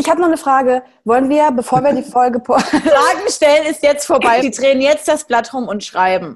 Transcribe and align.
Ich 0.00 0.08
habe 0.08 0.18
noch 0.18 0.28
eine 0.28 0.38
Frage. 0.38 0.82
Wollen 1.04 1.28
wir, 1.28 1.50
bevor 1.50 1.84
wir 1.84 1.92
die 1.92 2.02
Folge 2.02 2.40
Fragen 2.46 3.28
stellen, 3.28 3.66
ist 3.66 3.82
jetzt 3.82 4.06
vorbei. 4.06 4.40
Die 4.40 4.50
drehen 4.50 4.80
jetzt 4.80 5.06
das 5.06 5.24
Blatt 5.24 5.52
rum 5.52 5.68
und 5.68 5.84
schreiben. 5.84 6.34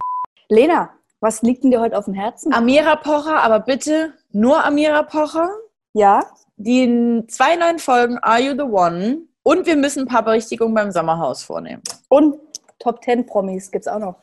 Lena, 0.51 0.91
was 1.21 1.41
liegt 1.41 1.65
denn 1.65 1.71
dir 1.71 1.81
heute 1.81 1.97
auf 1.97 2.05
dem 2.05 2.13
Herzen? 2.13 2.53
Amira 2.53 2.97
Pocher, 2.97 3.43
aber 3.43 3.61
bitte 3.61 4.13
nur 4.33 4.63
Amira 4.63 5.03
Pocher. 5.05 5.49
Ja. 5.95 6.27
Die 6.57 7.25
zwei 7.29 7.57
neuen 7.57 7.79
Folgen 7.79 8.19
Are 8.19 8.39
You 8.39 8.53
the 8.53 8.71
One? 8.71 9.23
Und 9.43 9.65
wir 9.65 9.77
müssen 9.77 10.01
ein 10.01 10.09
paar 10.09 10.25
Berichtigungen 10.25 10.75
beim 10.75 10.93
Sommerhaus 10.93 11.43
vornehmen. 11.43 11.83
Und 12.11 12.37
Top 12.81 13.03
10 13.03 13.25
Promis 13.25 13.71
gibt 13.71 13.87
es 13.87 13.93
auch 13.93 13.99
noch. 13.99 14.17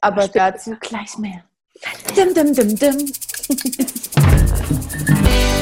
Aber 0.00 0.22
Stimmt. 0.22 0.36
dazu 0.36 0.74
gleich 0.80 1.18
mehr. 1.18 1.42
Dim, 2.16 2.32
dim, 2.32 2.54
dim, 2.54 2.76
dim. 2.76 3.12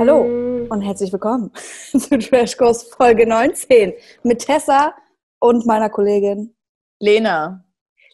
Hallo 0.00 0.22
und 0.70 0.80
herzlich 0.80 1.12
willkommen 1.12 1.52
zu 1.92 2.18
Trash 2.18 2.56
Course 2.56 2.86
Folge 2.96 3.26
19 3.26 3.92
mit 4.22 4.38
Tessa 4.38 4.94
und 5.40 5.66
meiner 5.66 5.90
Kollegin 5.90 6.56
Lena. 7.00 7.66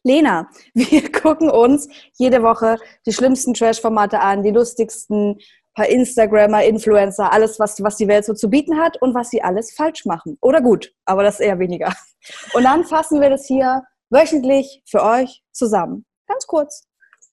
Lena, 0.03 0.51
wir 0.75 1.13
gucken 1.13 1.49
uns 1.49 1.87
jede 2.15 2.43
Woche 2.43 2.79
die 3.07 3.13
schlimmsten 3.13 3.55
Trash-Formate 3.55 4.19
an, 4.19 4.43
die 4.43 4.51
lustigsten, 4.51 5.39
paar 5.75 5.87
Instagrammer, 5.87 6.65
Influencer, 6.65 7.33
alles, 7.33 7.61
was, 7.61 7.81
was 7.81 7.97
die 7.97 8.09
Welt 8.09 8.25
so 8.25 8.35
zu 8.35 8.51
bieten 8.51 8.81
hat 8.81 9.01
und 9.01 9.15
was 9.15 9.31
sie 9.31 9.43
alles 9.43 9.73
falsch 9.73 10.07
machen. 10.07 10.39
Oder 10.41 10.61
gut, 10.63 10.93
aber 11.05 11.23
das 11.23 11.39
eher 11.39 11.61
weniger. 11.61 11.95
Und 12.55 12.65
dann 12.65 12.83
fassen 12.83 13.21
wir 13.21 13.31
das 13.31 13.47
hier 13.47 13.85
wöchentlich 14.11 14.83
für 14.91 15.05
euch 15.05 15.45
zusammen. 15.53 16.05
Ganz 16.27 16.49
kurz. 16.49 16.89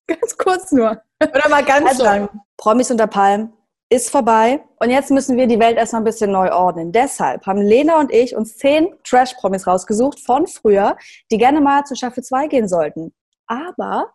Ganz 0.06 0.38
kurz 0.38 0.72
nur. 0.72 1.02
Oder 1.24 1.50
mal 1.50 1.66
ganz 1.66 1.90
also, 1.90 2.04
lang. 2.04 2.30
Promis 2.56 2.92
unter 2.92 3.08
Palmen 3.08 3.52
ist 3.90 4.10
vorbei 4.10 4.64
und 4.80 4.90
jetzt 4.90 5.12
müssen 5.12 5.38
wir 5.38 5.48
die 5.48 5.60
Welt 5.60 5.78
erstmal 5.78 6.02
ein 6.02 6.06
bisschen 6.06 6.32
neu 6.32 6.52
ordnen. 6.52 6.92
Deshalb 6.92 7.46
haben 7.46 7.62
Lena 7.62 8.00
und 8.00 8.12
ich 8.12 8.36
uns 8.36 8.58
zehn 8.58 8.94
Trash-Promis 9.04 9.68
rausgesucht 9.68 10.20
von 10.20 10.48
früher, 10.48 10.98
die 11.32 11.38
gerne 11.38 11.62
mal 11.62 11.84
zu 11.84 11.96
Staffel 11.96 12.24
2 12.24 12.48
gehen 12.48 12.68
sollten. 12.68 13.14
Aber 13.48 14.14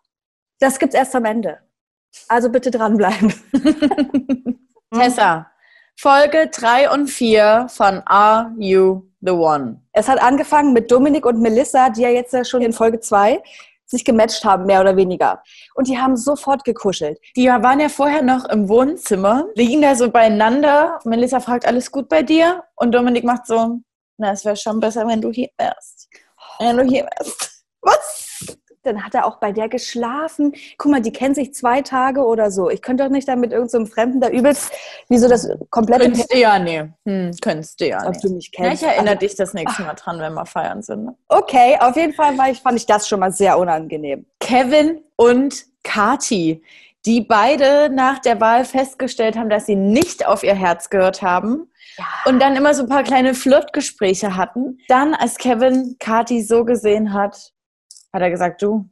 das 0.59 0.79
gibt's 0.79 0.95
erst 0.95 1.15
am 1.15 1.25
Ende. 1.25 1.59
Also 2.27 2.49
bitte 2.49 2.71
dranbleiben. 2.71 3.33
Tessa, 4.93 5.49
Folge 5.95 6.49
3 6.51 6.91
und 6.91 7.07
4 7.07 7.67
von 7.69 8.01
Are 8.05 8.51
You 8.57 9.03
the 9.21 9.31
One? 9.31 9.81
Es 9.93 10.07
hat 10.07 10.21
angefangen 10.21 10.73
mit 10.73 10.91
Dominik 10.91 11.25
und 11.25 11.39
Melissa, 11.39 11.89
die 11.89 12.01
ja 12.01 12.09
jetzt 12.09 12.33
ja 12.33 12.43
schon 12.43 12.61
in 12.61 12.73
Folge 12.73 12.99
2 12.99 13.41
sich 13.89 14.05
gematcht 14.05 14.45
haben, 14.45 14.65
mehr 14.65 14.81
oder 14.81 14.95
weniger. 14.95 15.41
Und 15.75 15.87
die 15.87 15.97
haben 15.97 16.15
sofort 16.15 16.63
gekuschelt. 16.63 17.19
Die 17.35 17.47
waren 17.47 17.79
ja 17.79 17.89
vorher 17.89 18.21
noch 18.21 18.45
im 18.45 18.69
Wohnzimmer, 18.69 19.45
liegen 19.55 19.81
da 19.81 19.95
so 19.95 20.09
beieinander. 20.09 20.99
Melissa 21.05 21.39
fragt, 21.39 21.65
alles 21.65 21.91
gut 21.91 22.07
bei 22.07 22.21
dir? 22.21 22.63
Und 22.75 22.93
Dominik 22.93 23.23
macht 23.23 23.47
so, 23.47 23.79
na, 24.17 24.31
es 24.31 24.45
wäre 24.45 24.55
schon 24.55 24.79
besser, 24.79 25.07
wenn 25.07 25.21
du 25.21 25.31
hier 25.31 25.49
wärst. 25.57 26.09
Wenn 26.59 26.77
du 26.77 26.83
hier 26.83 27.05
wärst. 27.05 27.63
Was? 27.81 28.28
Dann 28.89 29.05
hat 29.05 29.15
er 29.15 29.25
auch 29.25 29.37
bei 29.37 29.51
der 29.51 29.69
geschlafen. 29.69 30.53
Guck 30.77 30.91
mal, 30.91 31.01
die 31.01 31.13
kennen 31.13 31.35
sich 31.35 31.53
zwei 31.53 31.81
Tage 31.81 32.25
oder 32.25 32.51
so. 32.51 32.69
Ich 32.69 32.81
könnte 32.81 33.03
doch 33.03 33.11
nicht 33.11 33.27
da 33.27 33.35
mit 33.35 33.51
irgendeinem 33.51 33.85
so 33.85 33.91
Fremden 33.91 34.19
da 34.19 34.29
übelst, 34.29 34.71
wie 35.07 35.17
so 35.17 35.27
das 35.27 35.49
komplette... 35.69 36.03
Könntest 36.05 36.33
du 36.33 36.37
ja, 36.37 36.59
nee. 36.59 36.83
Hm, 37.05 37.31
könntest 37.41 37.79
du 37.79 37.87
ja, 37.87 38.05
Ob 38.07 38.19
du 38.19 38.29
mich 38.29 38.51
kennst. 38.51 38.81
Ja, 38.81 38.89
ich 38.89 38.95
erinnere 38.95 39.17
dich 39.17 39.35
das 39.35 39.53
nächste 39.53 39.83
Mal 39.83 39.93
dran, 39.93 40.19
wenn 40.19 40.33
wir 40.33 40.45
feiern 40.45 40.81
sind. 40.81 41.05
Ne? 41.05 41.15
Okay, 41.27 41.77
auf 41.79 41.95
jeden 41.95 42.13
Fall 42.13 42.37
war 42.37 42.49
ich, 42.49 42.59
fand 42.59 42.77
ich 42.77 42.85
das 42.85 43.07
schon 43.07 43.19
mal 43.19 43.31
sehr 43.31 43.57
unangenehm. 43.57 44.25
Kevin 44.39 45.01
und 45.15 45.65
Kati, 45.83 46.61
die 47.05 47.21
beide 47.21 47.89
nach 47.89 48.19
der 48.19 48.41
Wahl 48.41 48.65
festgestellt 48.65 49.37
haben, 49.37 49.49
dass 49.49 49.65
sie 49.65 49.75
nicht 49.75 50.25
auf 50.27 50.43
ihr 50.43 50.55
Herz 50.55 50.89
gehört 50.89 51.21
haben. 51.21 51.71
Ja. 51.97 52.05
Und 52.25 52.39
dann 52.39 52.55
immer 52.55 52.73
so 52.73 52.83
ein 52.83 52.89
paar 52.89 53.03
kleine 53.03 53.33
Flirtgespräche 53.33 54.35
hatten. 54.35 54.79
Dann, 54.87 55.13
als 55.13 55.37
Kevin 55.37 55.95
Kati 55.99 56.41
so 56.41 56.65
gesehen 56.65 57.13
hat, 57.13 57.51
hat 58.13 58.21
er 58.21 58.29
gesagt, 58.29 58.61
du, 58.61 58.89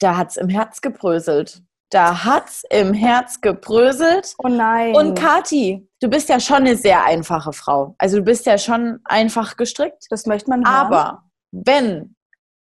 da 0.00 0.16
hat's 0.16 0.36
im 0.36 0.48
Herz 0.48 0.80
gebröselt. 0.80 1.62
Da 1.90 2.24
hat's 2.24 2.64
im 2.70 2.94
Herz 2.94 3.40
gebröselt. 3.40 4.34
Oh 4.38 4.48
nein. 4.48 4.94
Und 4.94 5.18
Kati, 5.18 5.88
du 6.00 6.08
bist 6.08 6.28
ja 6.28 6.38
schon 6.38 6.58
eine 6.58 6.76
sehr 6.76 7.04
einfache 7.04 7.52
Frau. 7.52 7.96
Also 7.98 8.18
du 8.18 8.22
bist 8.22 8.46
ja 8.46 8.58
schon 8.58 9.00
einfach 9.04 9.56
gestrickt. 9.56 10.06
Das 10.08 10.26
möchte 10.26 10.50
man 10.50 10.64
hören. 10.64 10.74
Aber 10.74 11.24
wenn 11.50 12.14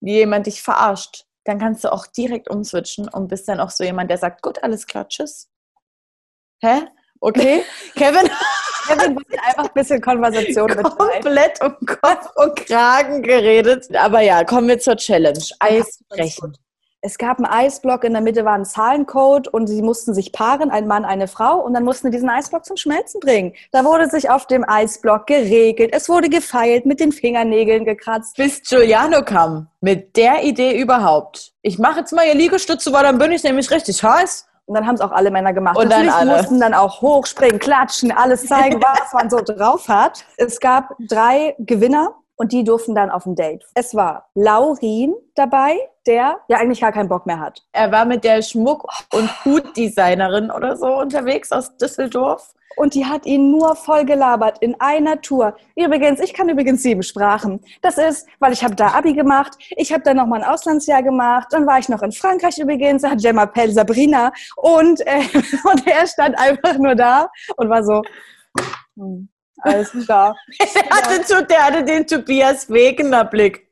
jemand 0.01 0.47
dich 0.47 0.63
verarscht, 0.63 1.25
dann 1.45 1.59
kannst 1.59 1.83
du 1.83 1.91
auch 1.91 2.07
direkt 2.07 2.49
umswitchen 2.49 3.07
und 3.07 3.27
bist 3.27 3.47
dann 3.47 3.59
auch 3.59 3.69
so 3.69 3.83
jemand, 3.83 4.09
der 4.09 4.17
sagt, 4.17 4.41
gut, 4.41 4.63
alles 4.63 4.87
klar, 4.87 5.07
tschüss. 5.07 5.49
Hä? 6.61 6.87
Okay, 7.19 7.63
Kevin. 7.95 8.29
Kevin 8.87 9.15
wollte 9.15 9.43
einfach 9.43 9.65
ein 9.65 9.73
bisschen 9.73 10.01
Konversation 10.01 10.67
mit 10.69 10.83
Komplett 10.97 11.61
um 11.61 11.75
Kopf 11.85 12.29
und 12.35 12.55
Kragen 12.67 13.21
geredet. 13.21 13.95
Aber 13.95 14.21
ja, 14.21 14.43
kommen 14.43 14.67
wir 14.67 14.79
zur 14.79 14.95
Challenge. 14.95 15.43
Eisbrechen. 15.59 16.57
Es 17.05 17.17
gab 17.17 17.37
einen 17.37 17.47
Eisblock, 17.47 18.05
in 18.05 18.13
der 18.13 18.21
Mitte 18.21 18.45
war 18.45 18.53
ein 18.53 18.63
Zahlencode 18.63 19.49
und 19.49 19.67
sie 19.67 19.81
mussten 19.81 20.13
sich 20.13 20.31
paaren, 20.31 20.71
ein 20.71 20.87
Mann, 20.87 21.03
eine 21.03 21.27
Frau, 21.27 21.59
und 21.59 21.73
dann 21.73 21.83
mussten 21.83 22.07
sie 22.07 22.11
diesen 22.11 22.29
Eisblock 22.29 22.63
zum 22.63 22.77
Schmelzen 22.77 23.19
bringen. 23.19 23.53
Da 23.73 23.83
wurde 23.83 24.09
sich 24.09 24.29
auf 24.29 24.47
dem 24.47 24.63
Eisblock 24.65 25.27
geregelt, 25.27 25.89
es 25.91 26.07
wurde 26.07 26.29
gefeilt, 26.29 26.85
mit 26.85 27.01
den 27.01 27.11
Fingernägeln 27.11 27.83
gekratzt. 27.83 28.37
Bis 28.37 28.61
Giuliano 28.61 29.21
kam, 29.21 29.67
mit 29.81 30.15
der 30.15 30.45
Idee 30.45 30.79
überhaupt. 30.79 31.51
Ich 31.61 31.77
mache 31.77 31.99
jetzt 31.99 32.13
mal 32.13 32.25
ihr 32.25 32.35
Liegestütze, 32.35 32.93
weil 32.93 33.03
dann 33.03 33.17
bin 33.17 33.33
ich 33.33 33.43
nämlich 33.43 33.69
richtig 33.69 34.01
heiß. 34.01 34.47
Und 34.65 34.75
dann 34.75 34.87
haben 34.87 34.95
es 34.95 35.01
auch 35.01 35.11
alle 35.11 35.29
Männer 35.29 35.53
gemacht. 35.53 35.77
Und 35.77 35.89
Natürlich 35.89 36.11
dann 36.11 36.29
alle. 36.29 36.37
mussten 36.37 36.59
dann 36.59 36.73
auch 36.73 37.01
hochspringen, 37.01 37.59
klatschen, 37.59 38.11
alles 38.11 38.45
zeigen, 38.45 38.81
was 38.81 39.11
man 39.13 39.29
so 39.29 39.39
drauf 39.43 39.89
hat. 39.89 40.25
Es 40.37 40.59
gab 40.59 40.95
drei 40.99 41.55
Gewinner 41.59 42.15
und 42.35 42.51
die 42.51 42.63
durften 42.63 42.95
dann 42.95 43.09
auf 43.09 43.25
ein 43.25 43.35
Date. 43.35 43.65
Es 43.75 43.95
war 43.95 44.29
Laurin 44.35 45.15
dabei, 45.35 45.77
der 46.05 46.39
ja 46.47 46.57
eigentlich 46.57 46.81
gar 46.81 46.91
keinen 46.91 47.09
Bock 47.09 47.25
mehr 47.25 47.39
hat. 47.39 47.63
Er 47.71 47.91
war 47.91 48.05
mit 48.05 48.23
der 48.23 48.41
Schmuck- 48.41 48.87
und 49.13 49.45
Hutdesignerin 49.45 50.51
oder 50.51 50.75
so 50.75 50.87
unterwegs 50.87 51.51
aus 51.51 51.75
Düsseldorf. 51.77 52.53
Und 52.75 52.95
die 52.95 53.05
hat 53.05 53.25
ihn 53.25 53.51
nur 53.51 53.75
voll 53.75 54.03
gelabert 54.03 54.57
in 54.59 54.79
einer 54.79 55.21
Tour. 55.21 55.55
Übrigens, 55.75 56.19
ich 56.19 56.33
kann 56.33 56.49
übrigens 56.49 56.81
sieben 56.81 57.03
Sprachen. 57.03 57.61
Das 57.81 57.97
ist, 57.99 58.27
weil 58.39 58.51
ich 58.51 58.63
habe 58.63 58.75
da 58.75 58.87
Abi 58.87 59.13
gemacht. 59.13 59.51
Ich 59.77 59.93
habe 59.93 60.03
dann 60.03 60.17
noch 60.17 60.25
mal 60.25 60.41
ein 60.41 60.49
Auslandsjahr 60.49 61.03
gemacht. 61.03 61.49
Dann 61.51 61.67
war 61.67 61.77
ich 61.77 61.89
noch 61.89 62.01
in 62.01 62.11
Frankreich 62.11 62.57
übrigens. 62.57 63.03
Da 63.03 63.11
hat 63.11 63.21
Gemma 63.21 63.45
Pell 63.45 63.71
Sabrina. 63.71 64.31
Und, 64.55 65.01
äh, 65.05 65.21
und 65.71 65.87
er 65.87 66.07
stand 66.07 66.37
einfach 66.37 66.77
nur 66.79 66.95
da 66.95 67.29
und 67.57 67.69
war 67.69 67.83
so, 67.83 68.01
hm, 68.97 69.29
alles 69.63 69.91
klar. 69.91 70.35
der, 70.59 70.89
hatte 70.89 71.21
zu, 71.23 71.45
der 71.45 71.65
hatte 71.65 71.83
den 71.83 72.05
Tobias 72.05 72.69
Wegener 72.69 73.25
Blick. 73.25 73.67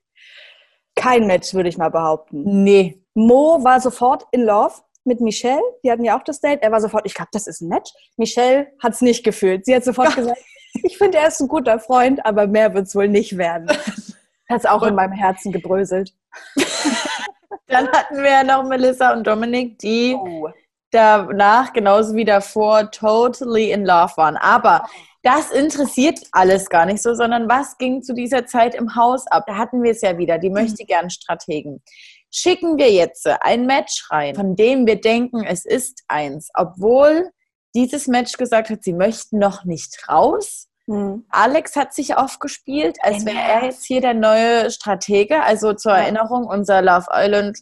Kein 0.95 1.27
Match, 1.27 1.53
würde 1.53 1.69
ich 1.69 1.77
mal 1.77 1.89
behaupten. 1.89 2.63
Nee. 2.63 3.01
Mo 3.13 3.63
war 3.63 3.79
sofort 3.79 4.25
in 4.31 4.43
Love 4.43 4.75
mit 5.03 5.21
Michelle. 5.21 5.61
Die 5.83 5.91
hatten 5.91 6.03
ja 6.03 6.17
auch 6.17 6.23
das 6.23 6.41
Date. 6.41 6.61
Er 6.61 6.71
war 6.71 6.81
sofort, 6.81 7.05
ich 7.05 7.13
glaube, 7.13 7.29
das 7.31 7.47
ist 7.47 7.61
ein 7.61 7.69
Match. 7.69 7.91
Michelle 8.17 8.67
hat 8.81 8.93
es 8.93 9.01
nicht 9.01 9.23
gefühlt. 9.23 9.65
Sie 9.65 9.75
hat 9.75 9.83
sofort 9.83 10.15
gesagt, 10.15 10.39
ich 10.83 10.97
finde, 10.97 11.17
er 11.17 11.27
ist 11.27 11.39
ein 11.41 11.47
guter 11.47 11.79
Freund, 11.79 12.25
aber 12.25 12.47
mehr 12.47 12.73
wird 12.73 12.87
es 12.87 12.95
wohl 12.95 13.07
nicht 13.07 13.37
werden. 13.37 13.69
Hat 14.49 14.59
es 14.59 14.65
auch 14.65 14.81
und 14.81 14.89
in 14.89 14.95
meinem 14.95 15.13
Herzen 15.13 15.51
gebröselt. 15.51 16.13
Dann 17.67 17.87
hatten 17.89 18.17
wir 18.17 18.29
ja 18.29 18.43
noch 18.43 18.63
Melissa 18.63 19.13
und 19.13 19.25
Dominik, 19.25 19.79
die 19.79 20.13
oh. 20.13 20.49
danach 20.91 21.71
genauso 21.71 22.15
wie 22.15 22.25
davor 22.25 22.91
totally 22.91 23.71
in 23.71 23.85
love 23.85 24.11
waren. 24.17 24.35
Aber 24.35 24.85
das 25.23 25.51
interessiert 25.51 26.19
alles 26.31 26.69
gar 26.69 26.85
nicht 26.85 27.01
so, 27.01 27.13
sondern 27.13 27.47
was 27.47 27.77
ging 27.77 28.01
zu 28.01 28.13
dieser 28.13 28.45
Zeit 28.45 28.73
im 28.73 28.95
Haus 28.95 29.27
ab? 29.27 29.43
Da 29.47 29.57
hatten 29.57 29.83
wir 29.83 29.91
es 29.91 30.01
ja 30.01 30.17
wieder, 30.17 30.37
die 30.37 30.49
mhm. 30.49 30.55
möchte 30.55 30.85
gern 30.85 31.09
Strategen. 31.09 31.83
Schicken 32.31 32.77
wir 32.77 32.91
jetzt 32.91 33.27
ein 33.27 33.65
Match 33.65 34.07
rein, 34.09 34.35
von 34.35 34.55
dem 34.55 34.87
wir 34.87 34.99
denken, 34.99 35.43
es 35.43 35.65
ist 35.65 36.03
eins, 36.07 36.49
obwohl 36.53 37.29
dieses 37.75 38.07
Match 38.07 38.33
gesagt 38.33 38.69
hat, 38.69 38.83
sie 38.83 38.93
möchten 38.93 39.37
noch 39.37 39.63
nicht 39.65 40.07
raus. 40.09 40.67
Mhm. 40.87 41.25
Alex 41.29 41.75
hat 41.75 41.93
sich 41.93 42.15
aufgespielt, 42.15 42.97
als 43.01 43.25
wäre 43.25 43.37
er 43.37 43.65
jetzt 43.65 43.85
hier 43.85 44.01
der 44.01 44.13
neue 44.13 44.71
Stratege. 44.71 45.43
Also 45.43 45.73
zur 45.73 45.93
ja. 45.93 45.99
Erinnerung, 45.99 46.45
unser 46.45 46.81
Love 46.81 47.07
Island 47.11 47.59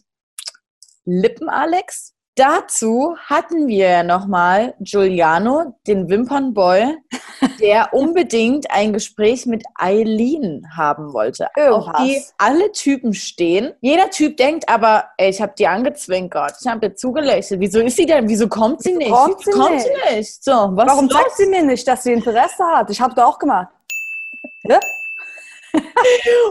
Lippen-Alex. 1.04 2.14
Dazu 2.36 3.16
hatten 3.26 3.66
wir 3.66 3.88
ja 3.88 4.02
nochmal 4.02 4.74
Giuliano, 4.80 5.74
den 5.86 6.08
Wimpernboy, 6.08 6.96
der 7.60 7.88
unbedingt 7.92 8.70
ein 8.70 8.92
Gespräch 8.92 9.46
mit 9.46 9.64
Eileen 9.74 10.64
haben 10.76 11.12
wollte. 11.12 11.48
Irgendwas. 11.56 11.94
Auf 11.94 12.04
die 12.04 12.22
alle 12.38 12.70
Typen 12.72 13.14
stehen. 13.14 13.74
Jeder 13.80 14.10
Typ 14.10 14.36
denkt 14.36 14.68
aber, 14.68 15.06
ey, 15.16 15.30
ich 15.30 15.42
habe 15.42 15.54
die 15.58 15.66
angezwinkert, 15.66 16.54
ich 16.60 16.66
habe 16.68 16.86
ihr 16.86 16.94
zugelächelt. 16.94 17.60
Wieso 17.60 17.80
ist 17.80 17.96
sie 17.96 18.06
denn? 18.06 18.28
Wieso 18.28 18.48
kommt 18.48 18.82
sie 18.82 18.92
nicht? 18.92 19.10
Kommt 19.10 19.42
sie, 19.42 19.50
kommt 19.50 19.74
nicht? 19.74 19.86
sie 19.86 20.16
nicht? 20.16 20.44
So, 20.44 20.52
Warum 20.52 21.08
los? 21.08 21.12
sagt 21.12 21.36
sie 21.36 21.46
mir 21.46 21.62
nicht, 21.64 21.86
dass 21.86 22.04
sie 22.04 22.12
Interesse 22.12 22.64
hat? 22.64 22.90
Ich 22.90 23.00
habe 23.00 23.14
da 23.14 23.26
auch 23.26 23.40
gemacht. 23.40 23.68
Ja? 24.62 24.78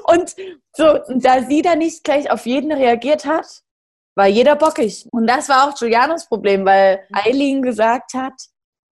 und 0.03 0.35
so, 0.73 0.99
da 1.15 1.41
sie 1.43 1.61
da 1.61 1.75
nicht 1.75 2.03
gleich 2.03 2.29
auf 2.29 2.45
jeden 2.45 2.71
reagiert 2.71 3.25
hat, 3.25 3.63
war 4.19 4.27
jeder 4.27 4.57
bockig. 4.57 5.07
Und 5.11 5.27
das 5.27 5.47
war 5.47 5.67
auch 5.67 5.75
Giulianos 5.75 6.27
Problem, 6.27 6.65
weil 6.65 6.99
Eileen 7.13 7.61
gesagt 7.61 8.13
hat, 8.13 8.33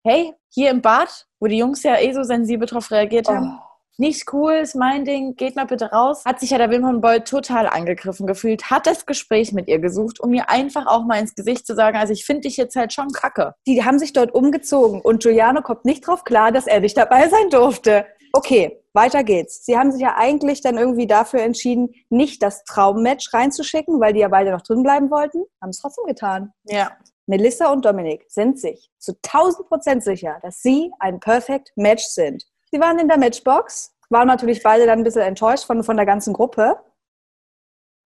hey, 0.04 0.34
hier 0.52 0.70
im 0.72 0.82
Bad, 0.82 1.26
wo 1.40 1.46
die 1.46 1.58
Jungs 1.58 1.84
ja 1.84 1.96
eh 1.96 2.12
so 2.12 2.24
sensibel 2.24 2.66
drauf 2.66 2.90
reagiert 2.90 3.28
haben, 3.28 3.56
Oh. 3.56 3.64
nicht 3.98 4.32
cool, 4.32 4.54
ist 4.54 4.74
mein 4.74 5.04
Ding, 5.04 5.36
geht 5.36 5.54
mal 5.54 5.66
bitte 5.66 5.92
raus. 5.92 6.24
Hat 6.24 6.40
sich 6.40 6.50
ja 6.50 6.58
der 6.58 6.70
Wim 6.70 6.82
von 6.82 7.00
Boll 7.00 7.20
total 7.20 7.68
angegriffen 7.68 8.26
gefühlt, 8.26 8.68
hat 8.68 8.86
das 8.88 9.06
Gespräch 9.06 9.52
mit 9.52 9.68
ihr 9.68 9.78
gesucht, 9.78 10.18
um 10.18 10.34
ihr 10.34 10.50
einfach 10.50 10.86
auch 10.88 11.04
mal 11.04 11.20
ins 11.20 11.36
Gesicht 11.36 11.68
zu 11.68 11.76
sagen, 11.76 11.96
also 11.96 12.12
ich 12.12 12.24
finde 12.24 12.42
dich 12.48 12.56
jetzt 12.56 12.74
halt 12.74 12.92
schon 12.92 13.10
kacke. 13.12 13.54
Die 13.68 13.84
haben 13.84 14.00
sich 14.00 14.12
dort 14.12 14.34
umgezogen 14.34 15.00
und 15.00 15.22
Giuliano 15.22 15.62
kommt 15.62 15.84
nicht 15.84 16.04
drauf 16.04 16.24
klar, 16.24 16.50
dass 16.50 16.66
er 16.66 16.80
nicht 16.80 16.96
dabei 16.96 17.28
sein 17.28 17.48
durfte. 17.50 18.06
Okay, 18.32 18.82
weiter 18.94 19.24
geht's. 19.24 19.64
Sie 19.66 19.76
haben 19.76 19.92
sich 19.92 20.00
ja 20.00 20.16
eigentlich 20.16 20.62
dann 20.62 20.78
irgendwie 20.78 21.06
dafür 21.06 21.40
entschieden, 21.42 21.94
nicht 22.08 22.42
das 22.42 22.64
Traummatch 22.64 23.32
reinzuschicken, 23.34 24.00
weil 24.00 24.14
die 24.14 24.20
ja 24.20 24.28
beide 24.28 24.50
noch 24.50 24.62
drin 24.62 24.82
bleiben 24.82 25.10
wollten. 25.10 25.44
Haben 25.60 25.70
es 25.70 25.78
trotzdem 25.78 26.06
getan. 26.06 26.52
Ja. 26.64 26.92
Melissa 27.26 27.70
und 27.70 27.84
Dominik 27.84 28.24
sind 28.28 28.58
sich 28.58 28.90
zu 28.98 29.12
1000 29.22 29.68
Prozent 29.68 30.02
sicher, 30.02 30.38
dass 30.42 30.62
sie 30.62 30.90
ein 30.98 31.20
Perfect 31.20 31.72
Match 31.76 32.04
sind. 32.04 32.44
Sie 32.70 32.80
waren 32.80 32.98
in 32.98 33.08
der 33.08 33.18
Matchbox, 33.18 33.94
waren 34.08 34.28
natürlich 34.28 34.62
beide 34.62 34.86
dann 34.86 35.00
ein 35.00 35.04
bisschen 35.04 35.22
enttäuscht 35.22 35.64
von, 35.64 35.84
von 35.84 35.96
der 35.96 36.06
ganzen 36.06 36.32
Gruppe. 36.32 36.76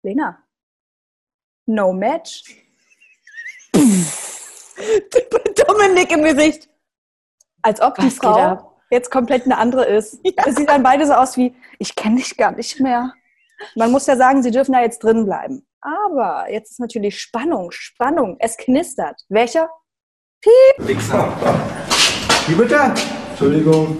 Lena, 0.03 0.43
no 1.65 1.93
Match. 1.93 2.43
Dominik 5.67 6.11
im 6.11 6.23
Gesicht. 6.23 6.69
Als 7.61 7.79
ob 7.81 7.95
die 7.95 8.07
Was 8.07 8.15
Frau? 8.15 8.74
Jetzt 8.91 9.11
komplett 9.11 9.45
eine 9.45 9.57
andere 9.57 9.85
ist. 9.85 10.19
Ja. 10.23 10.43
Es 10.45 10.55
sieht 10.55 10.69
dann 10.69 10.83
beide 10.83 11.05
so 11.05 11.13
aus 11.13 11.37
wie, 11.37 11.55
ich 11.79 11.95
kenne 11.95 12.17
dich 12.17 12.35
gar 12.37 12.51
nicht 12.51 12.79
mehr. 12.79 13.13
Man 13.75 13.91
muss 13.91 14.05
ja 14.07 14.15
sagen, 14.17 14.43
sie 14.43 14.51
dürfen 14.51 14.73
da 14.73 14.81
jetzt 14.81 14.99
drin 15.03 15.25
bleiben. 15.25 15.65
Aber 15.81 16.47
jetzt 16.49 16.71
ist 16.71 16.79
natürlich 16.79 17.19
Spannung, 17.19 17.71
Spannung. 17.71 18.37
Es 18.39 18.57
knistert. 18.57 19.21
Welcher? 19.29 19.69
Wichser. 20.77 21.31
Wie 22.47 22.55
bitte? 22.55 22.93
Entschuldigung. 23.29 23.97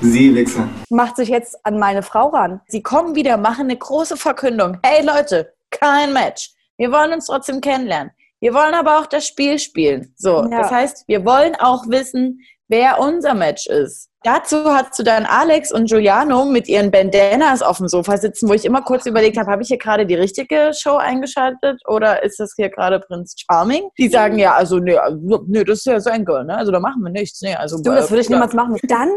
Sie, 0.00 0.34
Wichser. 0.34 0.68
Macht 0.90 1.16
sich 1.16 1.28
jetzt 1.30 1.56
an 1.64 1.78
meine 1.78 2.02
Frau 2.02 2.28
ran. 2.28 2.60
Sie 2.68 2.82
kommen 2.82 3.14
wieder, 3.14 3.36
machen 3.38 3.64
eine 3.64 3.76
große 3.76 4.16
Verkündung. 4.16 4.78
Hey 4.84 5.04
Leute, 5.04 5.54
kein 5.70 6.12
Match. 6.12 6.50
Wir 6.76 6.92
wollen 6.92 7.12
uns 7.12 7.26
trotzdem 7.26 7.60
kennenlernen. 7.60 8.12
Wir 8.40 8.52
wollen 8.52 8.74
aber 8.74 8.98
auch 8.98 9.06
das 9.06 9.26
Spiel 9.26 9.58
spielen. 9.58 10.12
So, 10.16 10.42
Ja. 10.42 10.60
das 10.60 10.70
heißt, 10.70 11.04
wir 11.08 11.24
wollen 11.24 11.54
auch 11.56 11.86
wissen, 11.88 12.40
wer 12.68 12.98
unser 12.98 13.34
Match 13.34 13.66
ist. 13.66 14.10
Dazu 14.22 14.64
hast 14.64 14.98
du 14.98 15.04
dann 15.04 15.24
Alex 15.24 15.70
und 15.70 15.88
Giuliano 15.88 16.46
mit 16.46 16.66
ihren 16.66 16.90
Bandanas 16.90 17.62
auf 17.62 17.76
dem 17.76 17.86
Sofa 17.86 18.16
sitzen, 18.16 18.48
wo 18.48 18.54
ich 18.54 18.64
immer 18.64 18.82
kurz 18.82 19.06
überlegt 19.06 19.36
habe, 19.36 19.50
habe 19.50 19.62
ich 19.62 19.68
hier 19.68 19.78
gerade 19.78 20.04
die 20.04 20.16
richtige 20.16 20.72
Show 20.74 20.96
eingeschaltet 20.96 21.80
oder 21.86 22.24
ist 22.24 22.40
das 22.40 22.54
hier 22.56 22.68
gerade 22.68 22.98
Prinz 22.98 23.36
Charming? 23.38 23.88
Die 23.96 24.08
sagen 24.08 24.38
ja, 24.38 24.54
also 24.54 24.78
nee, 24.78 24.96
also, 24.96 25.44
nee 25.46 25.62
das 25.62 25.78
ist 25.78 25.86
ja 25.86 26.00
sein 26.00 26.24
Girl, 26.24 26.44
ne? 26.44 26.56
Also 26.56 26.72
da 26.72 26.80
machen 26.80 27.02
wir 27.02 27.10
nichts. 27.10 27.40
Nee, 27.40 27.54
also, 27.54 27.76
Du, 27.76 27.92
das 27.92 28.10
würde 28.10 28.22
ich 28.22 28.28
niemals 28.28 28.52
machen. 28.52 28.78
Dann 28.82 29.10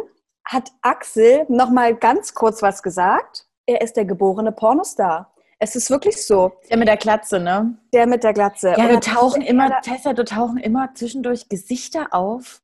hat 0.46 0.70
Axel 0.82 1.46
noch 1.48 1.72
mal 1.72 1.96
ganz 1.96 2.34
kurz 2.36 2.62
was 2.62 2.84
gesagt. 2.84 3.46
Er 3.66 3.82
ist 3.82 3.98
der 3.98 4.06
geborene 4.06 4.52
Pornostar. 4.52 5.34
Es 5.60 5.76
ist 5.76 5.90
wirklich 5.90 6.26
so. 6.26 6.54
Der 6.70 6.78
mit 6.78 6.88
der 6.88 6.98
Klatze, 6.98 7.40
ne? 7.40 7.78
Der 7.94 8.08
mit 8.08 8.24
der 8.24 8.34
Glatze. 8.34 8.76
Ja, 8.78 8.86
Und 8.86 8.94
da 8.94 9.00
tauchen 9.00 9.42
immer, 9.42 9.82
Tessa, 9.82 10.14
da 10.14 10.24
tauchen 10.24 10.58
immer 10.58 10.90
zwischendurch 10.94 11.50
Gesichter 11.50 12.08
auf. 12.12 12.62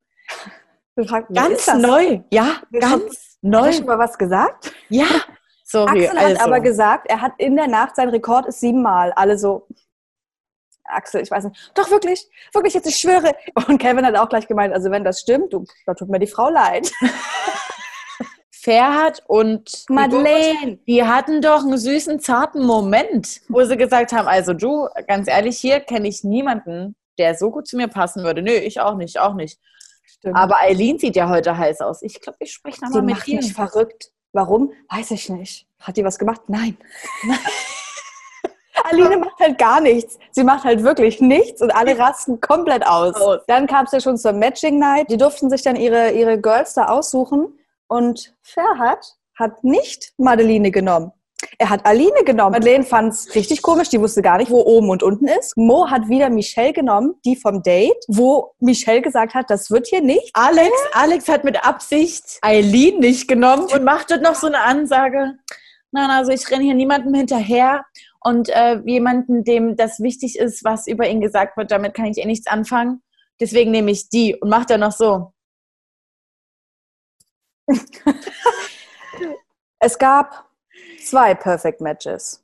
Gefragt, 0.95 1.27
Ganz 1.33 1.67
neu. 1.75 2.21
Ja, 2.31 2.61
Wir 2.69 2.79
ganz 2.79 2.93
Hat 2.93 3.01
er 3.41 3.49
neu. 3.49 3.71
schon 3.71 3.85
mal 3.85 3.99
was 3.99 4.17
gesagt? 4.17 4.73
Ja. 4.89 5.05
Sorry, 5.63 6.05
Axel 6.05 6.17
also. 6.19 6.39
hat 6.39 6.47
aber 6.47 6.59
gesagt, 6.59 7.09
er 7.09 7.21
hat 7.21 7.33
in 7.37 7.55
der 7.55 7.67
Nacht, 7.67 7.95
sein 7.95 8.09
Rekord 8.09 8.45
ist 8.45 8.59
siebenmal. 8.59 9.11
Alle 9.13 9.37
so, 9.37 9.67
Axel, 10.83 11.21
ich 11.21 11.31
weiß 11.31 11.45
nicht. 11.45 11.71
Doch, 11.73 11.89
wirklich, 11.89 12.27
wirklich, 12.53 12.75
jetzt, 12.75 12.87
ich 12.87 12.97
schwöre. 12.97 13.33
Und 13.67 13.79
Kevin 13.79 14.05
hat 14.05 14.15
auch 14.15 14.29
gleich 14.29 14.47
gemeint, 14.47 14.73
also 14.73 14.91
wenn 14.91 15.03
das 15.03 15.19
stimmt, 15.19 15.53
du, 15.53 15.65
da 15.85 15.95
tut 15.95 16.09
mir 16.09 16.19
die 16.19 16.27
Frau 16.27 16.49
leid. 16.49 16.91
Ferhat 18.51 19.21
und 19.27 19.85
Madeleine. 19.89 20.79
die 20.87 21.03
hatten 21.03 21.39
doch 21.41 21.63
einen 21.63 21.77
süßen, 21.77 22.19
zarten 22.19 22.65
Moment, 22.65 23.41
wo 23.47 23.63
sie 23.63 23.77
gesagt 23.77 24.11
haben, 24.11 24.27
also 24.27 24.53
du, 24.53 24.87
ganz 25.07 25.27
ehrlich, 25.27 25.59
hier 25.59 25.81
kenne 25.81 26.07
ich 26.07 26.23
niemanden, 26.23 26.95
der 27.19 27.35
so 27.35 27.51
gut 27.51 27.67
zu 27.67 27.77
mir 27.77 27.87
passen 27.87 28.23
würde. 28.23 28.41
Nö, 28.41 28.51
ich 28.51 28.79
auch 28.79 28.95
nicht, 28.95 29.19
auch 29.19 29.35
nicht. 29.35 29.59
Stimmt. 30.17 30.35
Aber 30.35 30.61
Eileen 30.61 30.97
sieht 30.97 31.15
ja 31.15 31.29
heute 31.29 31.57
heiß 31.57 31.81
aus. 31.81 32.01
Ich 32.01 32.21
glaube, 32.21 32.37
ich 32.39 32.53
spreche 32.53 32.83
nochmal 32.83 33.01
mit 33.01 33.15
macht 33.15 33.27
ihr. 33.27 33.37
mich 33.37 33.53
verrückt. 33.53 34.11
Warum? 34.33 34.71
Weiß 34.89 35.11
ich 35.11 35.29
nicht. 35.29 35.67
Hat 35.79 35.97
die 35.97 36.03
was 36.03 36.17
gemacht? 36.17 36.41
Nein. 36.47 36.77
Aline 38.83 39.17
macht 39.17 39.39
halt 39.39 39.57
gar 39.57 39.81
nichts. 39.81 40.17
Sie 40.31 40.43
macht 40.43 40.63
halt 40.63 40.83
wirklich 40.83 41.19
nichts 41.19 41.61
und 41.61 41.71
alle 41.71 41.97
rasten 41.97 42.39
komplett 42.39 42.85
aus. 42.85 43.15
Aus. 43.15 43.39
Dann 43.47 43.67
kam 43.67 43.85
es 43.85 43.91
ja 43.91 43.99
schon 43.99 44.17
zur 44.17 44.33
Matching 44.33 44.79
Night. 44.79 45.09
Die 45.09 45.17
durften 45.17 45.49
sich 45.49 45.63
dann 45.63 45.75
ihre, 45.75 46.11
ihre 46.11 46.39
Girls 46.39 46.73
da 46.73 46.85
aussuchen 46.85 47.57
und 47.87 48.35
Ferhat 48.41 49.17
hat 49.35 49.63
nicht 49.63 50.13
Madeline 50.17 50.71
genommen. 50.71 51.11
Er 51.57 51.69
hat 51.69 51.85
Aline 51.85 52.23
genommen. 52.25 52.51
Madeleine 52.51 52.83
fand 52.83 53.13
es 53.13 53.33
richtig 53.35 53.61
komisch. 53.61 53.89
Die 53.89 53.99
wusste 53.99 54.21
gar 54.21 54.37
nicht, 54.37 54.51
wo 54.51 54.61
oben 54.61 54.89
und 54.89 55.03
unten 55.03 55.27
ist. 55.27 55.55
Mo 55.57 55.89
hat 55.89 56.09
wieder 56.09 56.29
Michelle 56.29 56.73
genommen, 56.73 57.15
die 57.25 57.35
vom 57.35 57.63
Date, 57.63 58.03
wo 58.07 58.53
Michelle 58.59 59.01
gesagt 59.01 59.33
hat, 59.33 59.49
das 59.49 59.71
wird 59.71 59.87
hier 59.87 60.01
nicht. 60.01 60.31
Alex, 60.33 60.71
Alex 60.93 61.27
hat 61.27 61.43
mit 61.43 61.65
Absicht 61.65 62.39
Eileen 62.41 62.99
nicht 62.99 63.27
genommen 63.27 63.67
und 63.73 63.83
macht 63.83 64.11
dort 64.11 64.21
noch 64.21 64.35
so 64.35 64.47
eine 64.47 64.61
Ansage. 64.61 65.33
Nein, 65.91 66.09
also 66.09 66.31
ich 66.31 66.49
renne 66.51 66.63
hier 66.63 66.73
niemandem 66.73 67.13
hinterher 67.13 67.85
und 68.19 68.49
äh, 68.49 68.79
jemanden, 68.85 69.43
dem 69.43 69.75
das 69.75 69.99
wichtig 69.99 70.37
ist, 70.37 70.63
was 70.63 70.87
über 70.87 71.07
ihn 71.07 71.21
gesagt 71.21 71.57
wird, 71.57 71.71
damit 71.71 71.93
kann 71.93 72.05
ich 72.05 72.17
eh 72.17 72.25
nichts 72.25 72.47
anfangen. 72.47 73.01
Deswegen 73.39 73.71
nehme 73.71 73.91
ich 73.91 74.09
die 74.09 74.35
und 74.35 74.49
macht 74.49 74.69
dann 74.69 74.81
noch 74.81 74.91
so. 74.91 75.31
Es 79.79 79.99
gab 79.99 80.49
zwei 81.03 81.35
Perfect 81.35 81.81
Matches. 81.81 82.41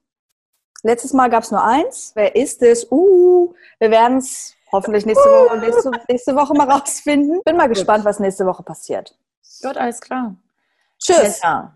Letztes 0.83 1.13
Mal 1.13 1.29
gab 1.29 1.43
es 1.43 1.51
nur 1.51 1.63
eins. 1.63 2.11
Wer 2.15 2.35
ist 2.35 2.61
es? 2.61 2.87
Uh, 2.91 3.53
wir 3.79 3.91
werden 3.91 4.17
es 4.17 4.55
hoffentlich 4.71 5.05
nächste 5.05 5.29
Woche, 5.29 5.57
nächste, 5.57 5.91
nächste 6.07 6.35
Woche 6.35 6.53
mal 6.53 6.69
rausfinden. 6.69 7.41
Bin 7.43 7.57
mal 7.57 7.69
gespannt, 7.69 8.03
was 8.05 8.19
nächste 8.19 8.45
Woche 8.45 8.63
passiert. 8.63 9.15
Gott, 9.61 9.77
alles 9.77 10.01
klar. 10.01 10.35
Tschüss. 10.97 11.17
Tessa, 11.17 11.75